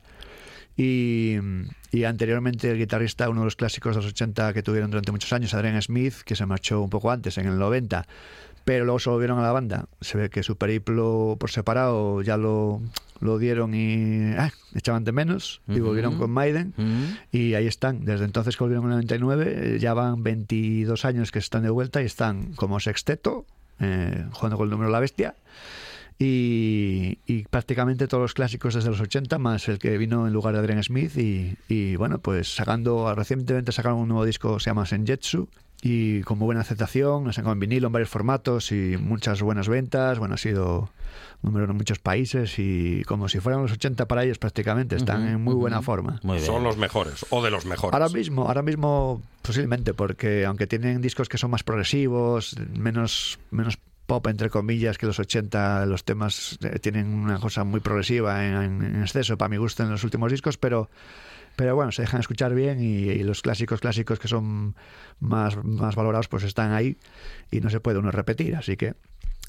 [0.76, 1.36] y,
[1.92, 5.32] y anteriormente el guitarrista, uno de los clásicos de los 80 que tuvieron durante muchos
[5.32, 8.06] años, Adrian Smith, que se marchó un poco antes, en el 90,
[8.64, 9.86] pero luego se volvieron a la banda.
[10.00, 12.80] Se ve que su periplo por separado ya lo,
[13.20, 16.74] lo dieron y ah, echaban de menos y volvieron con Maiden.
[17.30, 21.30] Y ahí están, desde entonces que volvieron en el 99, eh, ya van 22 años
[21.30, 23.44] que están de vuelta y están como sexteto,
[23.80, 25.34] eh, jugando con el número de la bestia.
[26.18, 30.54] Y, y prácticamente todos los clásicos desde los 80, más el que vino en lugar
[30.54, 31.16] de Adrian Smith.
[31.16, 35.48] Y, y, bueno, pues sacando, recientemente sacaron un nuevo disco, se llama Senjetsu.
[35.86, 39.42] Y con muy buena aceptación, lo han sacado en vinilo en varios formatos y muchas
[39.42, 40.18] buenas ventas.
[40.18, 40.88] Bueno, ha sido
[41.42, 44.96] un número en muchos países y como si fueran los 80 para ellos prácticamente.
[44.96, 46.20] Están en muy buena forma.
[46.22, 46.40] Muy.
[46.40, 47.92] Son los mejores, o de los mejores.
[47.92, 53.78] Ahora mismo, ahora mismo posiblemente, porque aunque tienen discos que son más progresivos, menos, menos
[54.06, 58.82] pop entre comillas que los 80, los temas eh, tienen una cosa muy progresiva en,
[58.82, 60.90] en exceso para mi gusto en los últimos discos, pero
[61.56, 64.74] pero bueno, se dejan escuchar bien y, y los clásicos clásicos que son
[65.20, 66.96] más, más valorados pues están ahí
[67.50, 68.94] y no se puede uno repetir, así que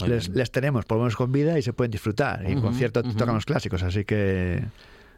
[0.06, 2.50] les, tenemos por lo menos con vida y se pueden disfrutar.
[2.50, 3.14] Y concierto ujú.
[3.14, 4.64] tocan los clásicos, así que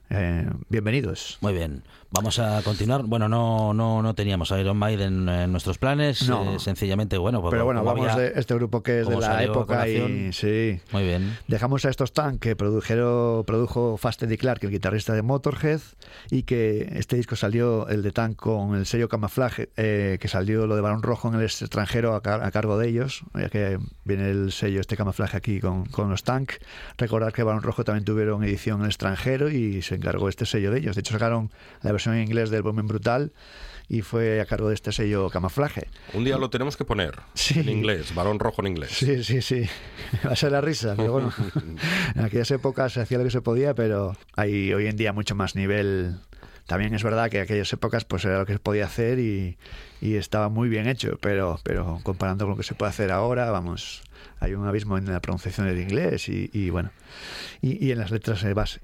[0.10, 1.38] eh, bienvenidos.
[1.41, 3.04] Muy bien, vamos a continuar.
[3.04, 6.56] Bueno, no no no teníamos a Iron Maiden en nuestros planes, No.
[6.56, 9.43] eh, sencillamente, bueno, pues Pero bueno, hablamos había- de este grupo que es de la
[9.43, 10.80] época y sí.
[10.91, 11.38] Muy bien.
[11.48, 15.82] Dejamos a estos tan que produjeron, produjo Fast Eddie Clark, el guitarrista de Motorhead,
[16.32, 20.67] y que este disco salió, el de Tank, con el sello Camuflaje, eh, que salió
[20.67, 23.78] lo de Barón Rojo en el extranjero a, car- a cargo de ellos, ya que
[24.06, 26.54] viene el sello, este camuflaje aquí con, con los Tank.
[26.98, 30.71] Recordar que Barón Rojo también tuvieron edición en el extranjero y se encargó este sello
[30.71, 30.95] de ellos.
[30.95, 33.31] De hecho, sacaron la versión en inglés del Volumen Brutal
[33.89, 35.88] y fue a cargo de este sello Camuflaje.
[36.13, 37.60] Un día lo tenemos que poner Sí.
[37.60, 38.91] en inglés, varón rojo en inglés.
[38.91, 39.62] Sí, sí, sí.
[40.25, 41.33] Va a ser la risa, pero bueno.
[42.15, 45.35] En aquellas épocas se hacía lo que se podía, pero hay hoy en día mucho
[45.35, 46.17] más nivel.
[46.65, 49.58] También es verdad que en aquellas épocas pues era lo que se podía hacer y,
[50.02, 53.50] y estaba muy bien hecho, pero, pero comparando con lo que se puede hacer ahora,
[53.52, 54.02] vamos,
[54.41, 56.91] hay un abismo en la pronunciación del inglés y, y bueno,
[57.62, 58.81] y, y en las letras de base.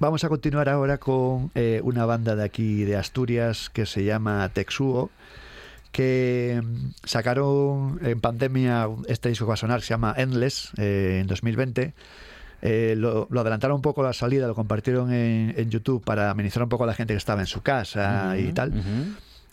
[0.00, 4.48] Vamos a continuar ahora con eh, una banda de aquí de Asturias que se llama
[4.48, 5.10] Texuo
[5.92, 10.72] que mm, sacaron en pandemia este disco que va a sonar, que se llama Endless,
[10.78, 11.92] eh, en 2020.
[12.62, 16.62] Eh, lo, lo adelantaron un poco la salida, lo compartieron en, en YouTube para amenizar
[16.62, 18.72] un poco a la gente que estaba en su casa y tal.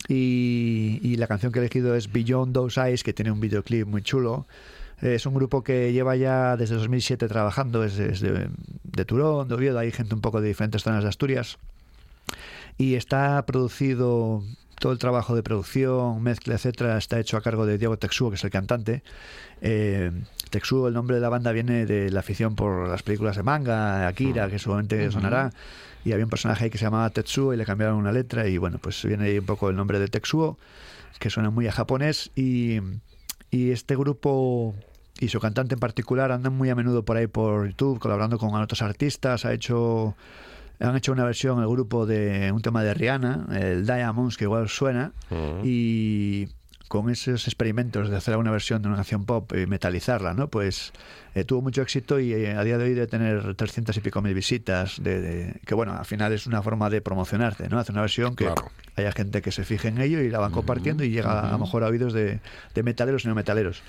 [0.08, 4.00] Y la canción que he elegido es Beyond Those Eyes, que tiene un videoclip muy
[4.00, 4.46] chulo.
[5.02, 8.48] Eh, Es un grupo que lleva ya desde 2007 trabajando, es, es de,
[8.84, 11.58] de Turón, de Oviedo, hay gente un poco de diferentes zonas de Asturias.
[12.76, 14.42] Y está producido,
[14.78, 18.36] todo el trabajo de producción, mezcla, etcétera, está hecho a cargo de Diego Texuo, que
[18.36, 19.02] es el cantante.
[19.60, 20.12] Eh,
[20.50, 24.06] Texuo, el nombre de la banda viene de la afición por las películas de manga,
[24.06, 25.50] Akira, que seguramente sonará.
[26.04, 28.46] Y había un personaje ahí que se llamaba Tetsuo y le cambiaron una letra.
[28.46, 30.56] Y bueno, pues viene ahí un poco el nombre de Texuo,
[31.18, 32.30] que suena muy a japonés.
[32.36, 32.78] Y,
[33.50, 34.74] y este grupo
[35.20, 38.54] y su cantante en particular andan muy a menudo por ahí por YouTube, colaborando con
[38.54, 39.44] otros artistas.
[39.44, 40.14] Ha hecho
[40.80, 44.68] han hecho una versión el grupo de un tema de Rihanna, el Diamonds, que igual
[44.68, 45.62] suena, Mm.
[45.64, 46.48] y
[46.86, 50.48] con esos experimentos de hacer una versión de una canción pop y metalizarla, ¿no?
[50.48, 50.92] Pues
[51.34, 54.22] eh, tuvo mucho éxito y eh, a día de hoy debe tener 300 y pico
[54.22, 57.78] mil visitas, de, de- que bueno, al final es una forma de promocionarte, ¿no?
[57.78, 58.70] Hacer una versión que Claro.
[58.96, 61.58] haya gente que se fije en ello y la van compartiendo y llega a lo
[61.58, 62.40] mejor a oídos de,
[62.74, 63.82] de metaleros y no metaleros.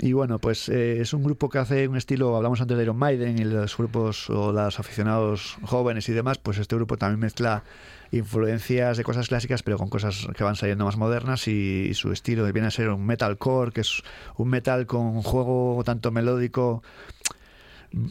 [0.00, 2.96] Y bueno, pues eh, es un grupo que hace un estilo, hablamos antes de Iron
[2.96, 7.62] Maiden y los grupos o los aficionados jóvenes y demás, pues este grupo también mezcla
[8.10, 12.10] influencias de cosas clásicas, pero con cosas que van saliendo más modernas y, y su
[12.12, 14.02] estilo viene a ser un metalcore, que es
[14.36, 16.82] un metal con un juego tanto melódico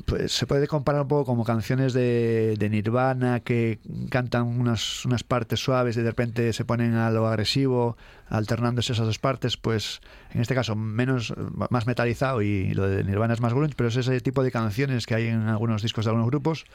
[0.05, 3.79] pues se puede comparar un poco como canciones de, Nirvana que
[4.09, 7.97] cantan unas, unas partes suaves y de repente se ponen a lo agresivo,
[8.29, 10.01] alternándose esas dos partes, pues
[10.33, 11.33] en este caso menos
[11.69, 15.05] más metalizado y lo de Nirvana es más grunge, pero es ese tipo de canciones
[15.05, 16.65] que hay en algunos discos de algunos grupos,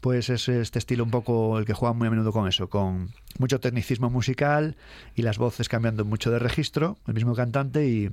[0.00, 3.10] pues es este estilo un poco el que juega muy a menudo con eso, con
[3.38, 4.76] mucho tecnicismo musical
[5.14, 8.10] y las voces cambiando mucho de registro, el mismo cantante y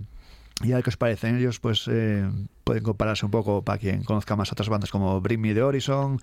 [0.63, 2.25] y a ver qué os parecen ellos, pues eh,
[2.63, 6.21] pueden compararse un poco para quien conozca más otras bandas como Bring Me the Horizon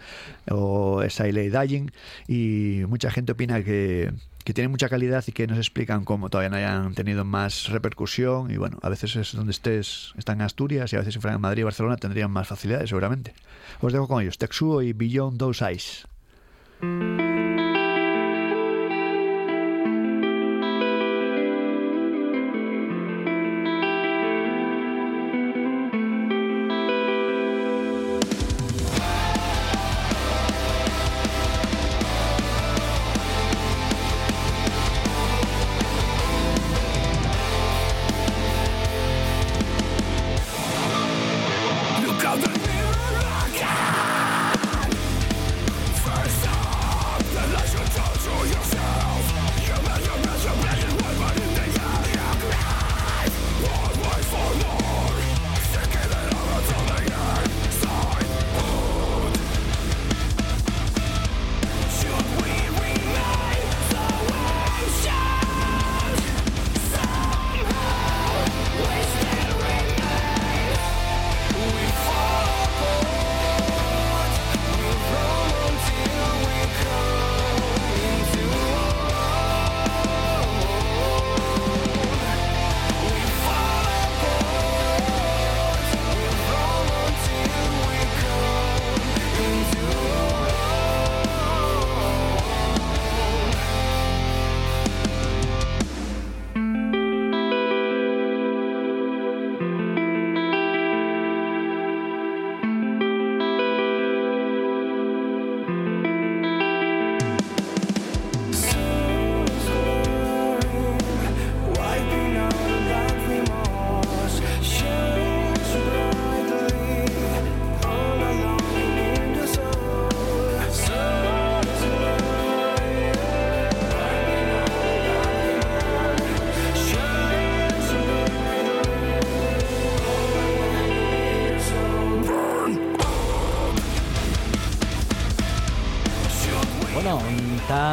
[0.50, 1.90] o Siley Dying.
[2.28, 4.10] Y mucha gente opina que,
[4.42, 8.50] que tienen mucha calidad y que nos explican cómo todavía no hayan tenido más repercusión.
[8.50, 11.36] Y bueno, a veces es donde estés, están en Asturias y a veces si fueran
[11.36, 13.34] en Madrid o Barcelona tendrían más facilidades, seguramente.
[13.82, 16.06] Os dejo con ellos, Texuo y Beyond Those Eyes.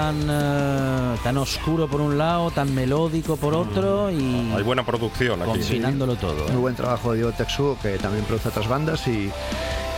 [0.10, 5.42] Tan, eh, tan oscuro por un lado, tan melódico por otro y Hay buena producción
[5.42, 5.52] aquí.
[5.52, 6.48] combinándolo todo.
[6.48, 6.52] ¿eh?
[6.52, 9.30] Muy buen trabajo de Diego Texuo, que también produce otras bandas y,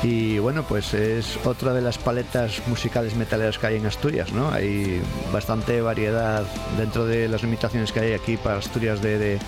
[0.03, 4.51] y bueno, pues es otra de las paletas musicales metaleras que hay en Asturias, ¿no?
[4.51, 5.01] Hay
[5.31, 6.43] bastante variedad
[6.77, 9.39] dentro de las limitaciones que hay aquí para Asturias de, de-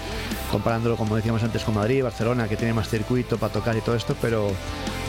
[0.51, 3.95] comparándolo como decíamos antes con Madrid, Barcelona, que tiene más circuito para tocar y todo
[3.95, 4.51] esto, pero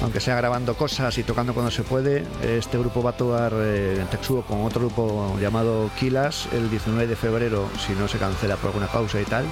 [0.04, 3.96] aunque sea grabando cosas y tocando cuando se puede, este grupo va a actuar eh,
[3.98, 8.56] en Texuo con otro grupo llamado Kilas el 19 de febrero, si no se cancela
[8.56, 9.46] por alguna pausa y tal.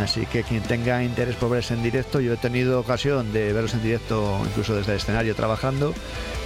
[0.00, 3.74] Así que quien tenga interés por verse en directo, yo he tenido ocasión de verlos
[3.74, 5.92] en directo incluso desde el escenario trabajando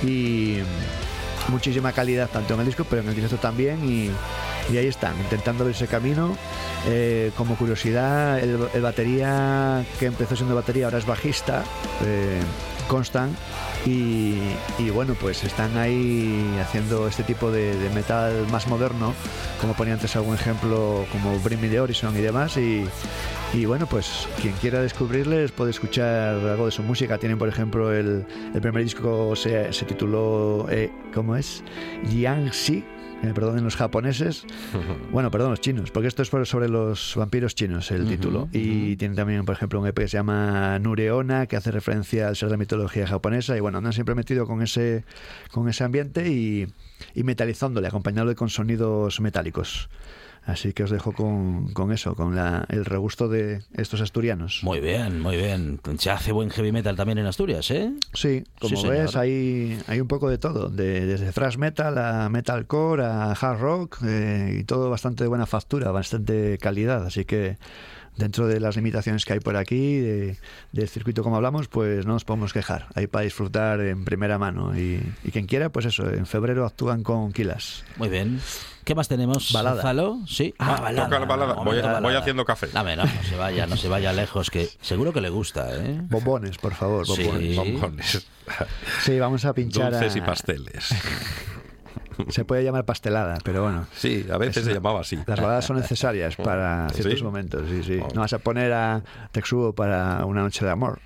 [0.03, 0.61] y
[1.49, 4.11] muchísima calidad tanto en el disco pero en el directo también y,
[4.75, 6.35] ahí están, intentando ese camino.
[6.87, 11.63] Eh, como curiosidad, el, el batería que empezó siendo batería ahora es bajista,
[12.07, 12.41] eh,
[12.89, 13.37] Constant,
[13.87, 14.39] y,
[14.79, 19.15] y bueno, pues están ahí haciendo este tipo de, de metal más moderno,
[19.61, 22.85] como ponía antes algún ejemplo como Bring Me the Horizon y demás, y,
[23.53, 27.19] y bueno, pues quien quiera descubrirles puede escuchar algo de su música.
[27.19, 28.27] Tienen, por ejemplo, el,
[28.61, 31.63] primer disco se, se tituló, eh, ¿cómo es?
[33.25, 34.45] Yangxi, eh, perdonen los japoneses,
[35.13, 38.49] bueno, perdón, los chinos, porque esto es sobre los vampiros chinos, el título.
[38.53, 42.37] Y tienen también, por ejemplo, un EP que se llama Nureona, que hace referencia al
[42.37, 43.57] ser de mitología japonesa.
[43.57, 45.05] Y bueno, andan siempre metido con ese,
[45.51, 46.67] con ese ambiente y,
[47.15, 49.89] y metalizándole, acompañándole con sonidos metálicos.
[50.47, 54.61] Así que os dejo con, con eso, con la, el regusto de estos asturianos.
[54.63, 55.81] Muy bien, muy bien.
[55.99, 57.93] Se hace buen heavy metal también en Asturias, ¿eh?
[58.13, 62.29] Sí, como Sí, ves, hay, hay un poco de todo, de- desde thrash metal a
[62.29, 67.57] metalcore a hard rock eh, y todo bastante de buena factura, bastante calidad, así que
[68.17, 70.37] dentro de las limitaciones que hay por aquí, de-
[70.73, 72.89] del circuito como hablamos, pues no nos podemos quejar.
[72.95, 74.79] Hay para disfrutar en primera mano.
[74.79, 77.83] Y, y quien quiera, pues eso, en febrero actúan con Kilas.
[77.97, 78.41] Muy bien.
[78.85, 79.53] ¿Qué más tenemos?
[79.53, 79.77] Balada.
[79.77, 80.19] Gonzalo?
[80.27, 80.55] Sí.
[80.59, 81.05] Ah, balada.
[81.09, 81.55] Toca la balada.
[81.55, 82.69] Voy, momento, voy haciendo café.
[82.73, 86.01] Dame, no, no se vaya, no se vaya lejos, que seguro que le gusta, ¿eh?
[86.09, 87.25] Bombones, por favor, Sí.
[87.25, 87.57] bombones.
[87.57, 88.27] Bombones.
[89.03, 89.91] Sí, vamos a pinchar.
[89.93, 90.95] Dulces y a- pasteles.
[92.29, 93.87] Se puede llamar pastelada, pero bueno.
[93.97, 95.19] Sí, a veces Es se llamaba así.
[95.27, 97.03] Las baladas son necesarias para ¿Sí?
[97.03, 97.99] ciertos momentos, sí, sí.
[98.01, 98.09] Oh.
[98.15, 101.01] No vas a poner a Texugo para una noche de amor.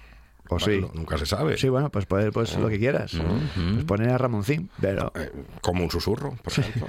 [0.49, 0.80] O sí.
[0.94, 1.59] Nunca se sabe.
[1.59, 3.14] Sí, bueno, pues poner pues, lo que quieras.
[3.14, 3.74] Mm-hmm.
[3.74, 5.12] Pues poner a Ramoncín, pero...
[5.14, 5.30] Eh,
[5.61, 6.88] Como un susurro, por ejemplo.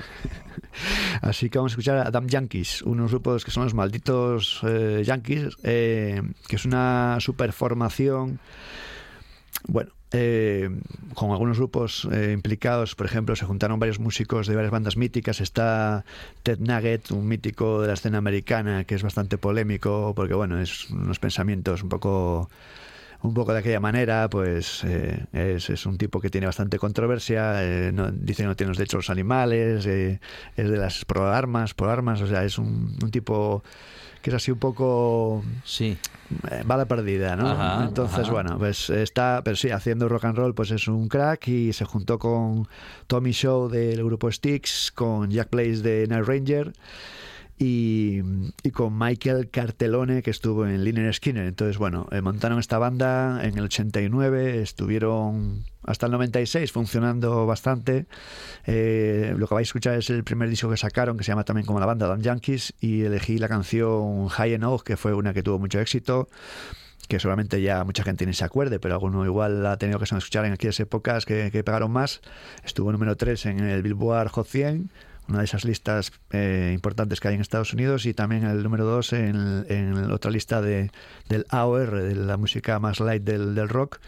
[1.22, 5.03] Así que vamos a escuchar a Damn Yankees, unos grupos que son los malditos eh,
[5.05, 8.39] Yankees, eh, que es una superformación,
[9.68, 10.70] bueno, eh,
[11.14, 15.39] con algunos grupos eh, implicados, por ejemplo, se juntaron varios músicos de varias bandas míticas,
[15.39, 16.03] está
[16.41, 20.89] Ted Nugget, un mítico de la escena americana, que es bastante polémico, porque bueno, es
[20.89, 22.49] unos pensamientos un poco
[23.22, 27.63] un poco de aquella manera, pues eh, es, es un tipo que tiene bastante controversia,
[27.63, 30.20] eh, no, dice que no tiene los derechos de los animales, eh,
[30.55, 33.63] es de las pro armas, pro armas, o sea, es un, un tipo
[34.22, 35.97] que es así un poco Sí.
[36.51, 37.49] eh, bala perdida, ¿no?
[37.49, 38.32] Ajá, Entonces, ajá.
[38.32, 41.86] bueno, pues está, pero sí, haciendo rock and roll, pues es un crack y se
[41.86, 42.67] juntó con
[43.07, 46.74] Tommy Shaw del grupo Styx, con Jack Blaze de Night Ranger
[47.60, 48.22] y,
[48.64, 51.45] y con Michael Cartelone que estuvo en Liner Skinner.
[51.45, 58.05] Entonces, bueno, eh, montaron esta banda en el 89, estuvieron hasta el 96 funcionando bastante.
[58.66, 61.43] Eh, lo que vais a escuchar es el primer disco que sacaron, que se llama
[61.43, 65.34] también como la banda Damn Yankees, y elegí la canción High Oak, que fue una
[65.34, 66.30] que tuvo mucho éxito
[67.10, 70.45] que seguramente ya mucha gente ni se acuerde, pero alguno igual ha tenido que escuchar
[70.45, 72.22] en aquellas épocas que, que más.
[72.64, 74.91] Estuvo número 3 en el Billboard Hot 100,
[75.30, 78.84] una de esas listas eh, importantes que hay en Estados Unidos, y también el número
[78.86, 80.91] 2 en, otra lista de,
[81.30, 83.99] del AOR, de la música más light del, del rock.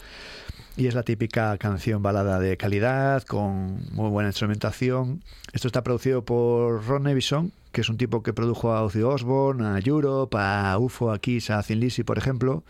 [0.76, 5.22] Y es la típica canción balada de calidad, con muy buena instrumentación.
[5.52, 9.66] Esto está producido por Ron Nevison, que es un tipo que produjo a Ozzy Osbourne,
[9.66, 12.64] a Europe, a UFO, a Kiss, a Thin Lizzy, por ejemplo.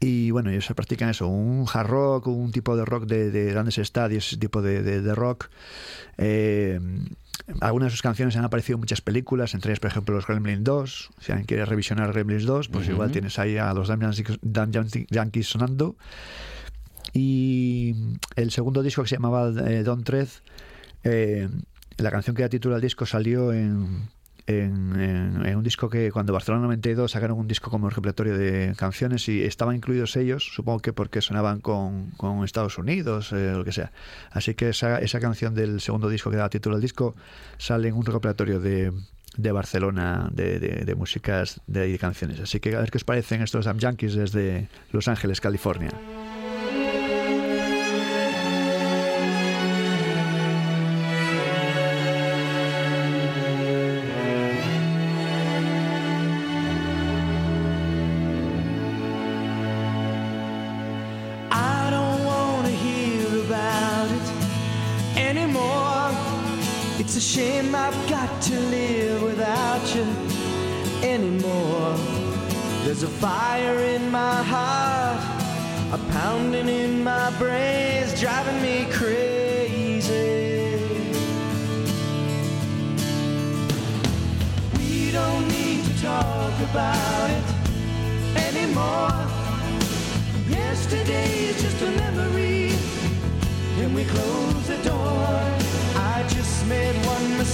[0.00, 3.50] Y bueno, ellos se practican eso, un hard rock, un tipo de rock de, de
[3.52, 5.48] grandes estadios, ese tipo de, de- de rock.
[6.18, 6.78] Eh,
[7.60, 10.64] algunas de sus canciones han aparecido en muchas películas, entre ellas, por ejemplo, los Gremlins
[10.64, 11.10] 2.
[11.20, 14.10] Si alguien quiere revisionar Gremlins 2, pues igual tienes ahí a los Damn
[15.10, 15.96] Yankees, sonando.
[17.12, 17.94] Y
[18.36, 20.28] el segundo disco que se llamaba eh, Don't Tread,
[21.04, 21.48] eh,
[21.96, 24.08] la canción que da título al disco salió en,
[24.46, 28.74] en, en- en un disco que cuando Barcelona 92 sacaron un disco como repertorio de
[28.76, 33.64] canciones y estaban incluidos ellos, supongo que porque sonaban con, con Estados Unidos eh, lo
[33.64, 33.90] que sea.
[34.30, 37.14] Así que esa, esa canción del segundo disco que da título al disco
[37.58, 38.92] sale en un recopilatorio de,
[39.36, 42.38] de Barcelona de, de- de músicas de, de canciones.
[42.40, 45.90] Así que a ver qué os parecen estos Damn Yankees desde Los Ángeles, California.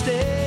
[0.08, 0.41] One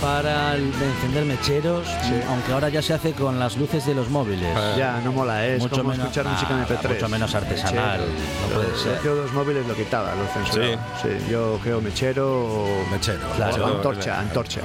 [0.00, 1.86] para el- encender mecheros,
[2.28, 4.48] aunque ahora ya se hace con las luces de los móviles.
[4.76, 5.56] Ya, no mola, ¿eh?
[5.56, 6.88] es Mucho como menos- escuchar ah, música en MP3.
[6.94, 8.18] mucho menos artesanal, Mechero.
[8.48, 9.02] no puede Yo- ser.
[9.04, 10.86] Yo los móviles lo quitaba, lo censuraba.
[11.02, 11.08] Sí.
[11.30, 12.84] yo creo mechero o...
[12.90, 13.20] Mechero.
[13.36, 14.60] Claro, antorcha, antorcha.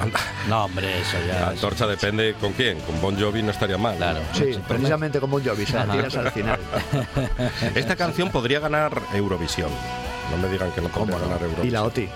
[0.48, 1.48] No, hombre, eso La ya.
[1.50, 2.78] antorcha depende con quién.
[2.80, 3.96] Con Bon Jovi no estaría mal.
[3.96, 4.20] Claro.
[4.32, 6.58] Sí, precisamente como un Jovi, se la tiras al final.
[7.74, 9.70] Esta canción podría ganar Eurovisión.
[10.30, 11.66] No me digan que no podría ganar Eurovisión.
[11.66, 12.08] Y la OTI.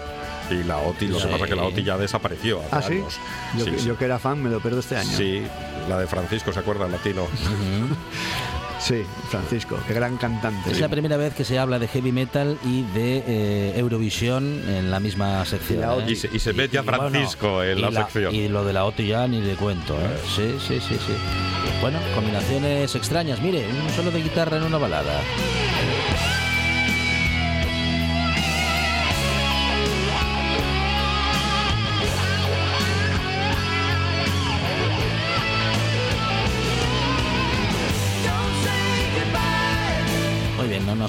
[0.51, 2.93] Y la OTI, lo que pasa es que la OTI ya desapareció hace Ah, sí.
[2.95, 3.19] años.
[3.59, 3.87] Yo, Sí, sí.
[3.87, 5.17] yo que era fan me lo pierdo este año.
[5.17, 5.43] Sí,
[5.89, 6.91] la de Francisco, ¿se acuerdan?
[6.93, 7.27] Latino.
[8.81, 10.71] Sí, Francisco, qué gran cantante.
[10.71, 14.91] Es la primera vez que se habla de heavy metal y de eh, Eurovisión en
[14.91, 15.81] la misma sección.
[15.81, 16.05] Y la ¿eh?
[16.11, 18.35] Y se, y se ve ya bueno, Francisco en la, sección.
[18.35, 19.99] Y lo de la OTI ya ni le cuento.
[20.01, 20.17] ¿eh?
[20.35, 21.13] Sí, sí, sí, sí.
[21.83, 23.39] Bueno, combinaciones extrañas.
[23.43, 25.21] Mire, un solo de guitarra en una balada.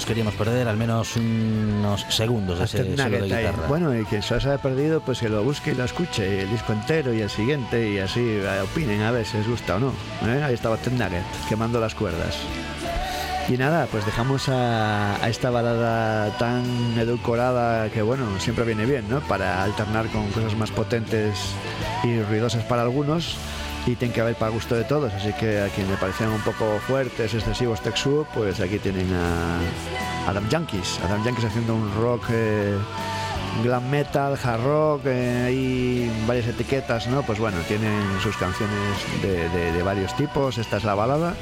[0.02, 3.68] Nos queríamos perder al menos unos segundos de ese solo de guitarra.
[3.68, 6.50] Bueno, y que se os haya perdido, pues que lo busque y lo escuche, el
[6.50, 9.78] disco entero y el siguiente, y así eh, opinen a ver si les gusta o
[9.78, 9.92] no.
[10.26, 10.42] ¿eh?
[10.42, 12.36] Ahí estaba Ted Nugget, quemando las cuerdas.
[13.48, 16.64] Y nada, pues dejamos a, a esta balada tan
[16.98, 19.20] edulcorada que, bueno, siempre viene bien, ¿no?
[19.20, 21.38] Para alternar con cosas más potentes
[22.02, 23.36] y ruidosas para algunos.
[23.86, 26.40] Y tiene que haber para gusto de todos, así que a quien le parecían un
[26.42, 31.00] poco fuertes, excesivos Texu, pues aquí tienen a Adam Yankees.
[31.04, 32.76] Adam Yankees haciendo un rock eh,
[33.64, 37.22] glam metal, hard rock, eh, hay varias etiquetas, ¿no?
[37.22, 38.76] Pues bueno, tienen sus canciones
[39.20, 41.34] de, de- de varios tipos, esta es la balada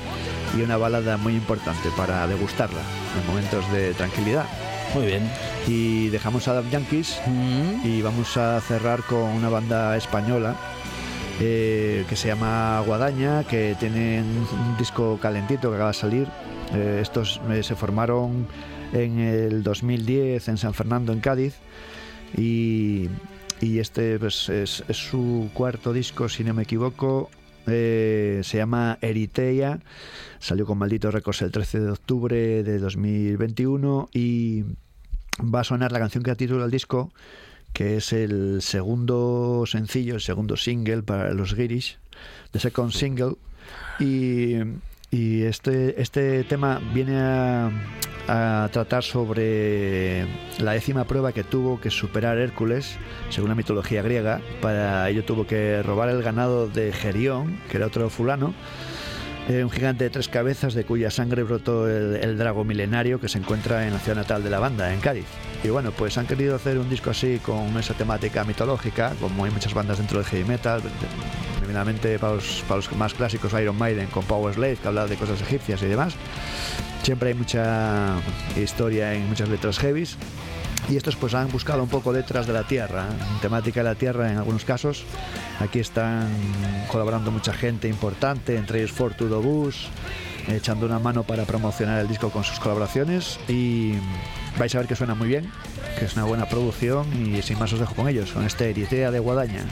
[0.56, 2.80] y una balada muy importante para degustarla
[3.20, 4.46] en momentos de tranquilidad.
[4.94, 5.30] Muy bien.
[5.68, 10.56] Y dejamos a Adam Yankees Mm, y vamos a cerrar con una banda española
[11.42, 16.28] eh, que se llama Guadaña, que tienen un disco calentito que acaba de salir.
[16.74, 18.46] Eh, estos eh, se formaron
[18.92, 21.54] en el 2010 en San Fernando, en Cádiz,
[22.36, 23.08] y,
[23.60, 27.30] y este pues, es, es su cuarto disco, si no me equivoco.
[27.66, 29.78] Se llama Eritea,
[30.40, 34.64] salió con Maldito Records el 13 de octubre de 2021 y
[35.40, 37.12] va a sonar la canción que da título al disco,
[37.72, 41.98] que es el segundo sencillo, el segundo single para los Girish,
[42.52, 43.36] the second single.
[43.98, 44.56] Y,
[45.10, 47.70] y este, este tema viene a,
[48.28, 50.26] a tratar sobre
[50.58, 52.96] la décima prueba que tuvo que superar Hércules,
[53.28, 54.40] según la mitología griega.
[54.60, 58.54] Para ello tuvo que robar el ganado de Gerión, que era otro fulano,
[59.48, 63.28] eh, un gigante de tres cabezas de cuya sangre brotó el, el drago milenario que
[63.28, 65.26] se encuentra en la ciudad natal de la banda, en Cádiz.
[65.62, 69.50] Y bueno, pues han querido hacer un disco así con esa temática mitológica, como hay
[69.50, 70.82] muchas bandas dentro del heavy metal,
[71.58, 75.16] primeramente para los, para los más clásicos Iron Maiden con Power Slave, que habla de
[75.16, 76.14] cosas egipcias y demás.
[77.02, 78.16] Siempre hay mucha
[78.56, 80.16] historia en muchas letras heavies.
[80.88, 83.38] Y estos pues han buscado un poco letras de la tierra, ¿eh?
[83.40, 85.04] temática de la tierra en algunos casos.
[85.60, 86.28] Aquí están
[86.88, 89.88] colaborando mucha gente importante, entre ellos Fortudo Bus,
[90.48, 93.38] echando una mano para promocionar el disco con sus colaboraciones.
[93.48, 93.92] Y
[94.58, 95.50] vais a ver que suena muy bien,
[95.98, 97.06] que es una buena producción.
[97.24, 99.64] Y sin más os dejo con ellos, con este Eritea de Guadaña.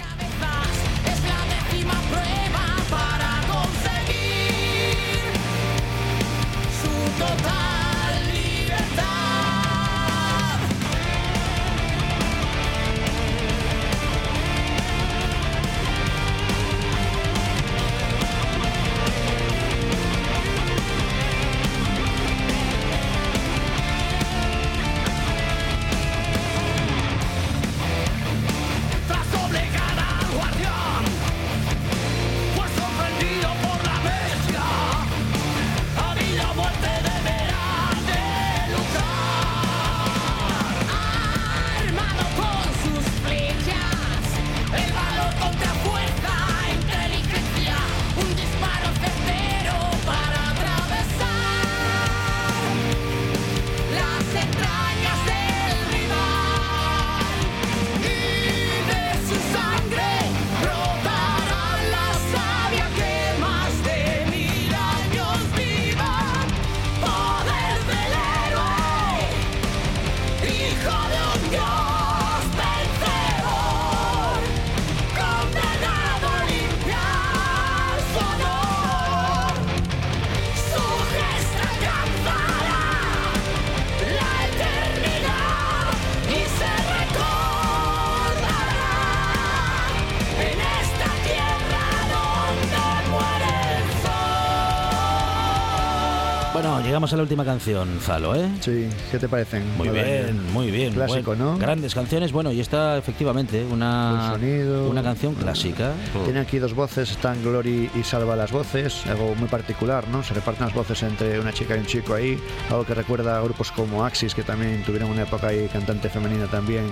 [97.08, 98.48] Bueno, llegamos a la última canción, Zalo, ¿eh?
[98.60, 99.64] Sí, ¿qué te parecen?
[99.78, 100.34] Muy bien, Daniel?
[100.52, 100.92] muy bien.
[100.92, 101.56] Clásico, Buen- ¿no?
[101.56, 102.32] Grandes canciones.
[102.32, 104.90] Bueno, y esta efectivamente una, sonido.
[104.90, 105.92] una canción clásica.
[106.24, 110.22] Tiene aquí dos voces, están Glory y Salva las voces, algo muy particular, ¿no?
[110.22, 112.38] Se reparten las voces entre una chica y un chico ahí,
[112.68, 116.46] algo que recuerda a grupos como Axis, que también tuvieron una época ahí cantante femenina
[116.46, 116.84] también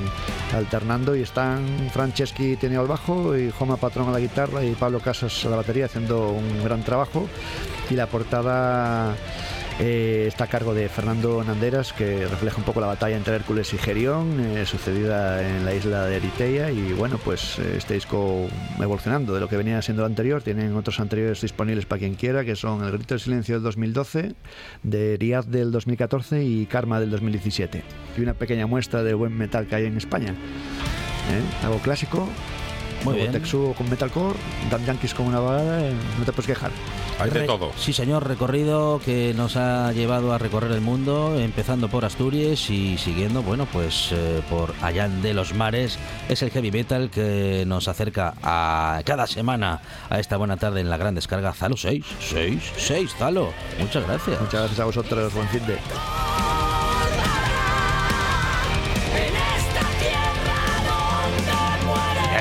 [0.55, 1.63] alternando, y están
[1.93, 5.57] Franceschi tiene al bajo y Joma Patrón a la guitarra y Pablo Casas a la
[5.57, 7.29] batería haciendo un gran trabajo,
[7.91, 9.15] y la portada
[9.79, 13.75] eh, está a cargo de Fernando Nanderas, que refleja un poco la batalla entre Hércules
[13.75, 16.71] y Gerión, eh, sucedida en la isla de Eritea.
[16.71, 18.49] Y bueno, pues eh, este disco
[18.81, 20.43] evolucionando de lo que venía siendo el anterior.
[20.43, 24.35] Tienen otros anteriores disponibles para quien quiera, que son El Grito del Silencio del 2012,
[24.83, 27.83] de Riad del 2014 y Karma del 2017.
[28.17, 30.31] Y una pequeña muestra del buen metal que hay en España.
[30.31, 31.65] ¿Eh?
[31.65, 32.27] Algo clásico.
[33.13, 33.33] Muy bien.
[33.33, 34.39] Texuo con metalcore,
[34.71, 36.71] Dan Yankees con una balada, eh, no te puedes quejar.
[37.19, 37.73] Hay de Re- todo.
[37.79, 42.99] Sí, señor, recorrido que nos ha llevado a recorrer el mundo, empezando por Asturias y
[42.99, 45.99] siguiendo, bueno, pues eh, por allá de los mares.
[46.29, 49.81] Es el heavy metal que nos acerca a cada semana
[50.11, 51.53] a esta buena tarde en la gran descarga.
[51.55, 53.51] Zalo 6, 6, 6, Zalo.
[53.79, 54.39] Muchas gracias.
[54.41, 56.66] Muchas gracias a vosotros, buen fin de.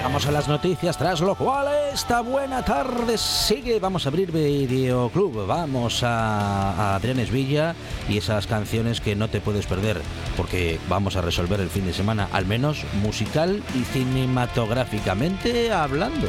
[0.05, 3.79] Llegamos a las noticias, tras lo cual esta buena tarde sigue.
[3.79, 7.73] Vamos a abrir Videoclub, vamos a, a Adrianes Villa
[8.07, 9.99] y esas canciones que no te puedes perder,
[10.37, 16.27] porque vamos a resolver el fin de semana, al menos musical y cinematográficamente hablando.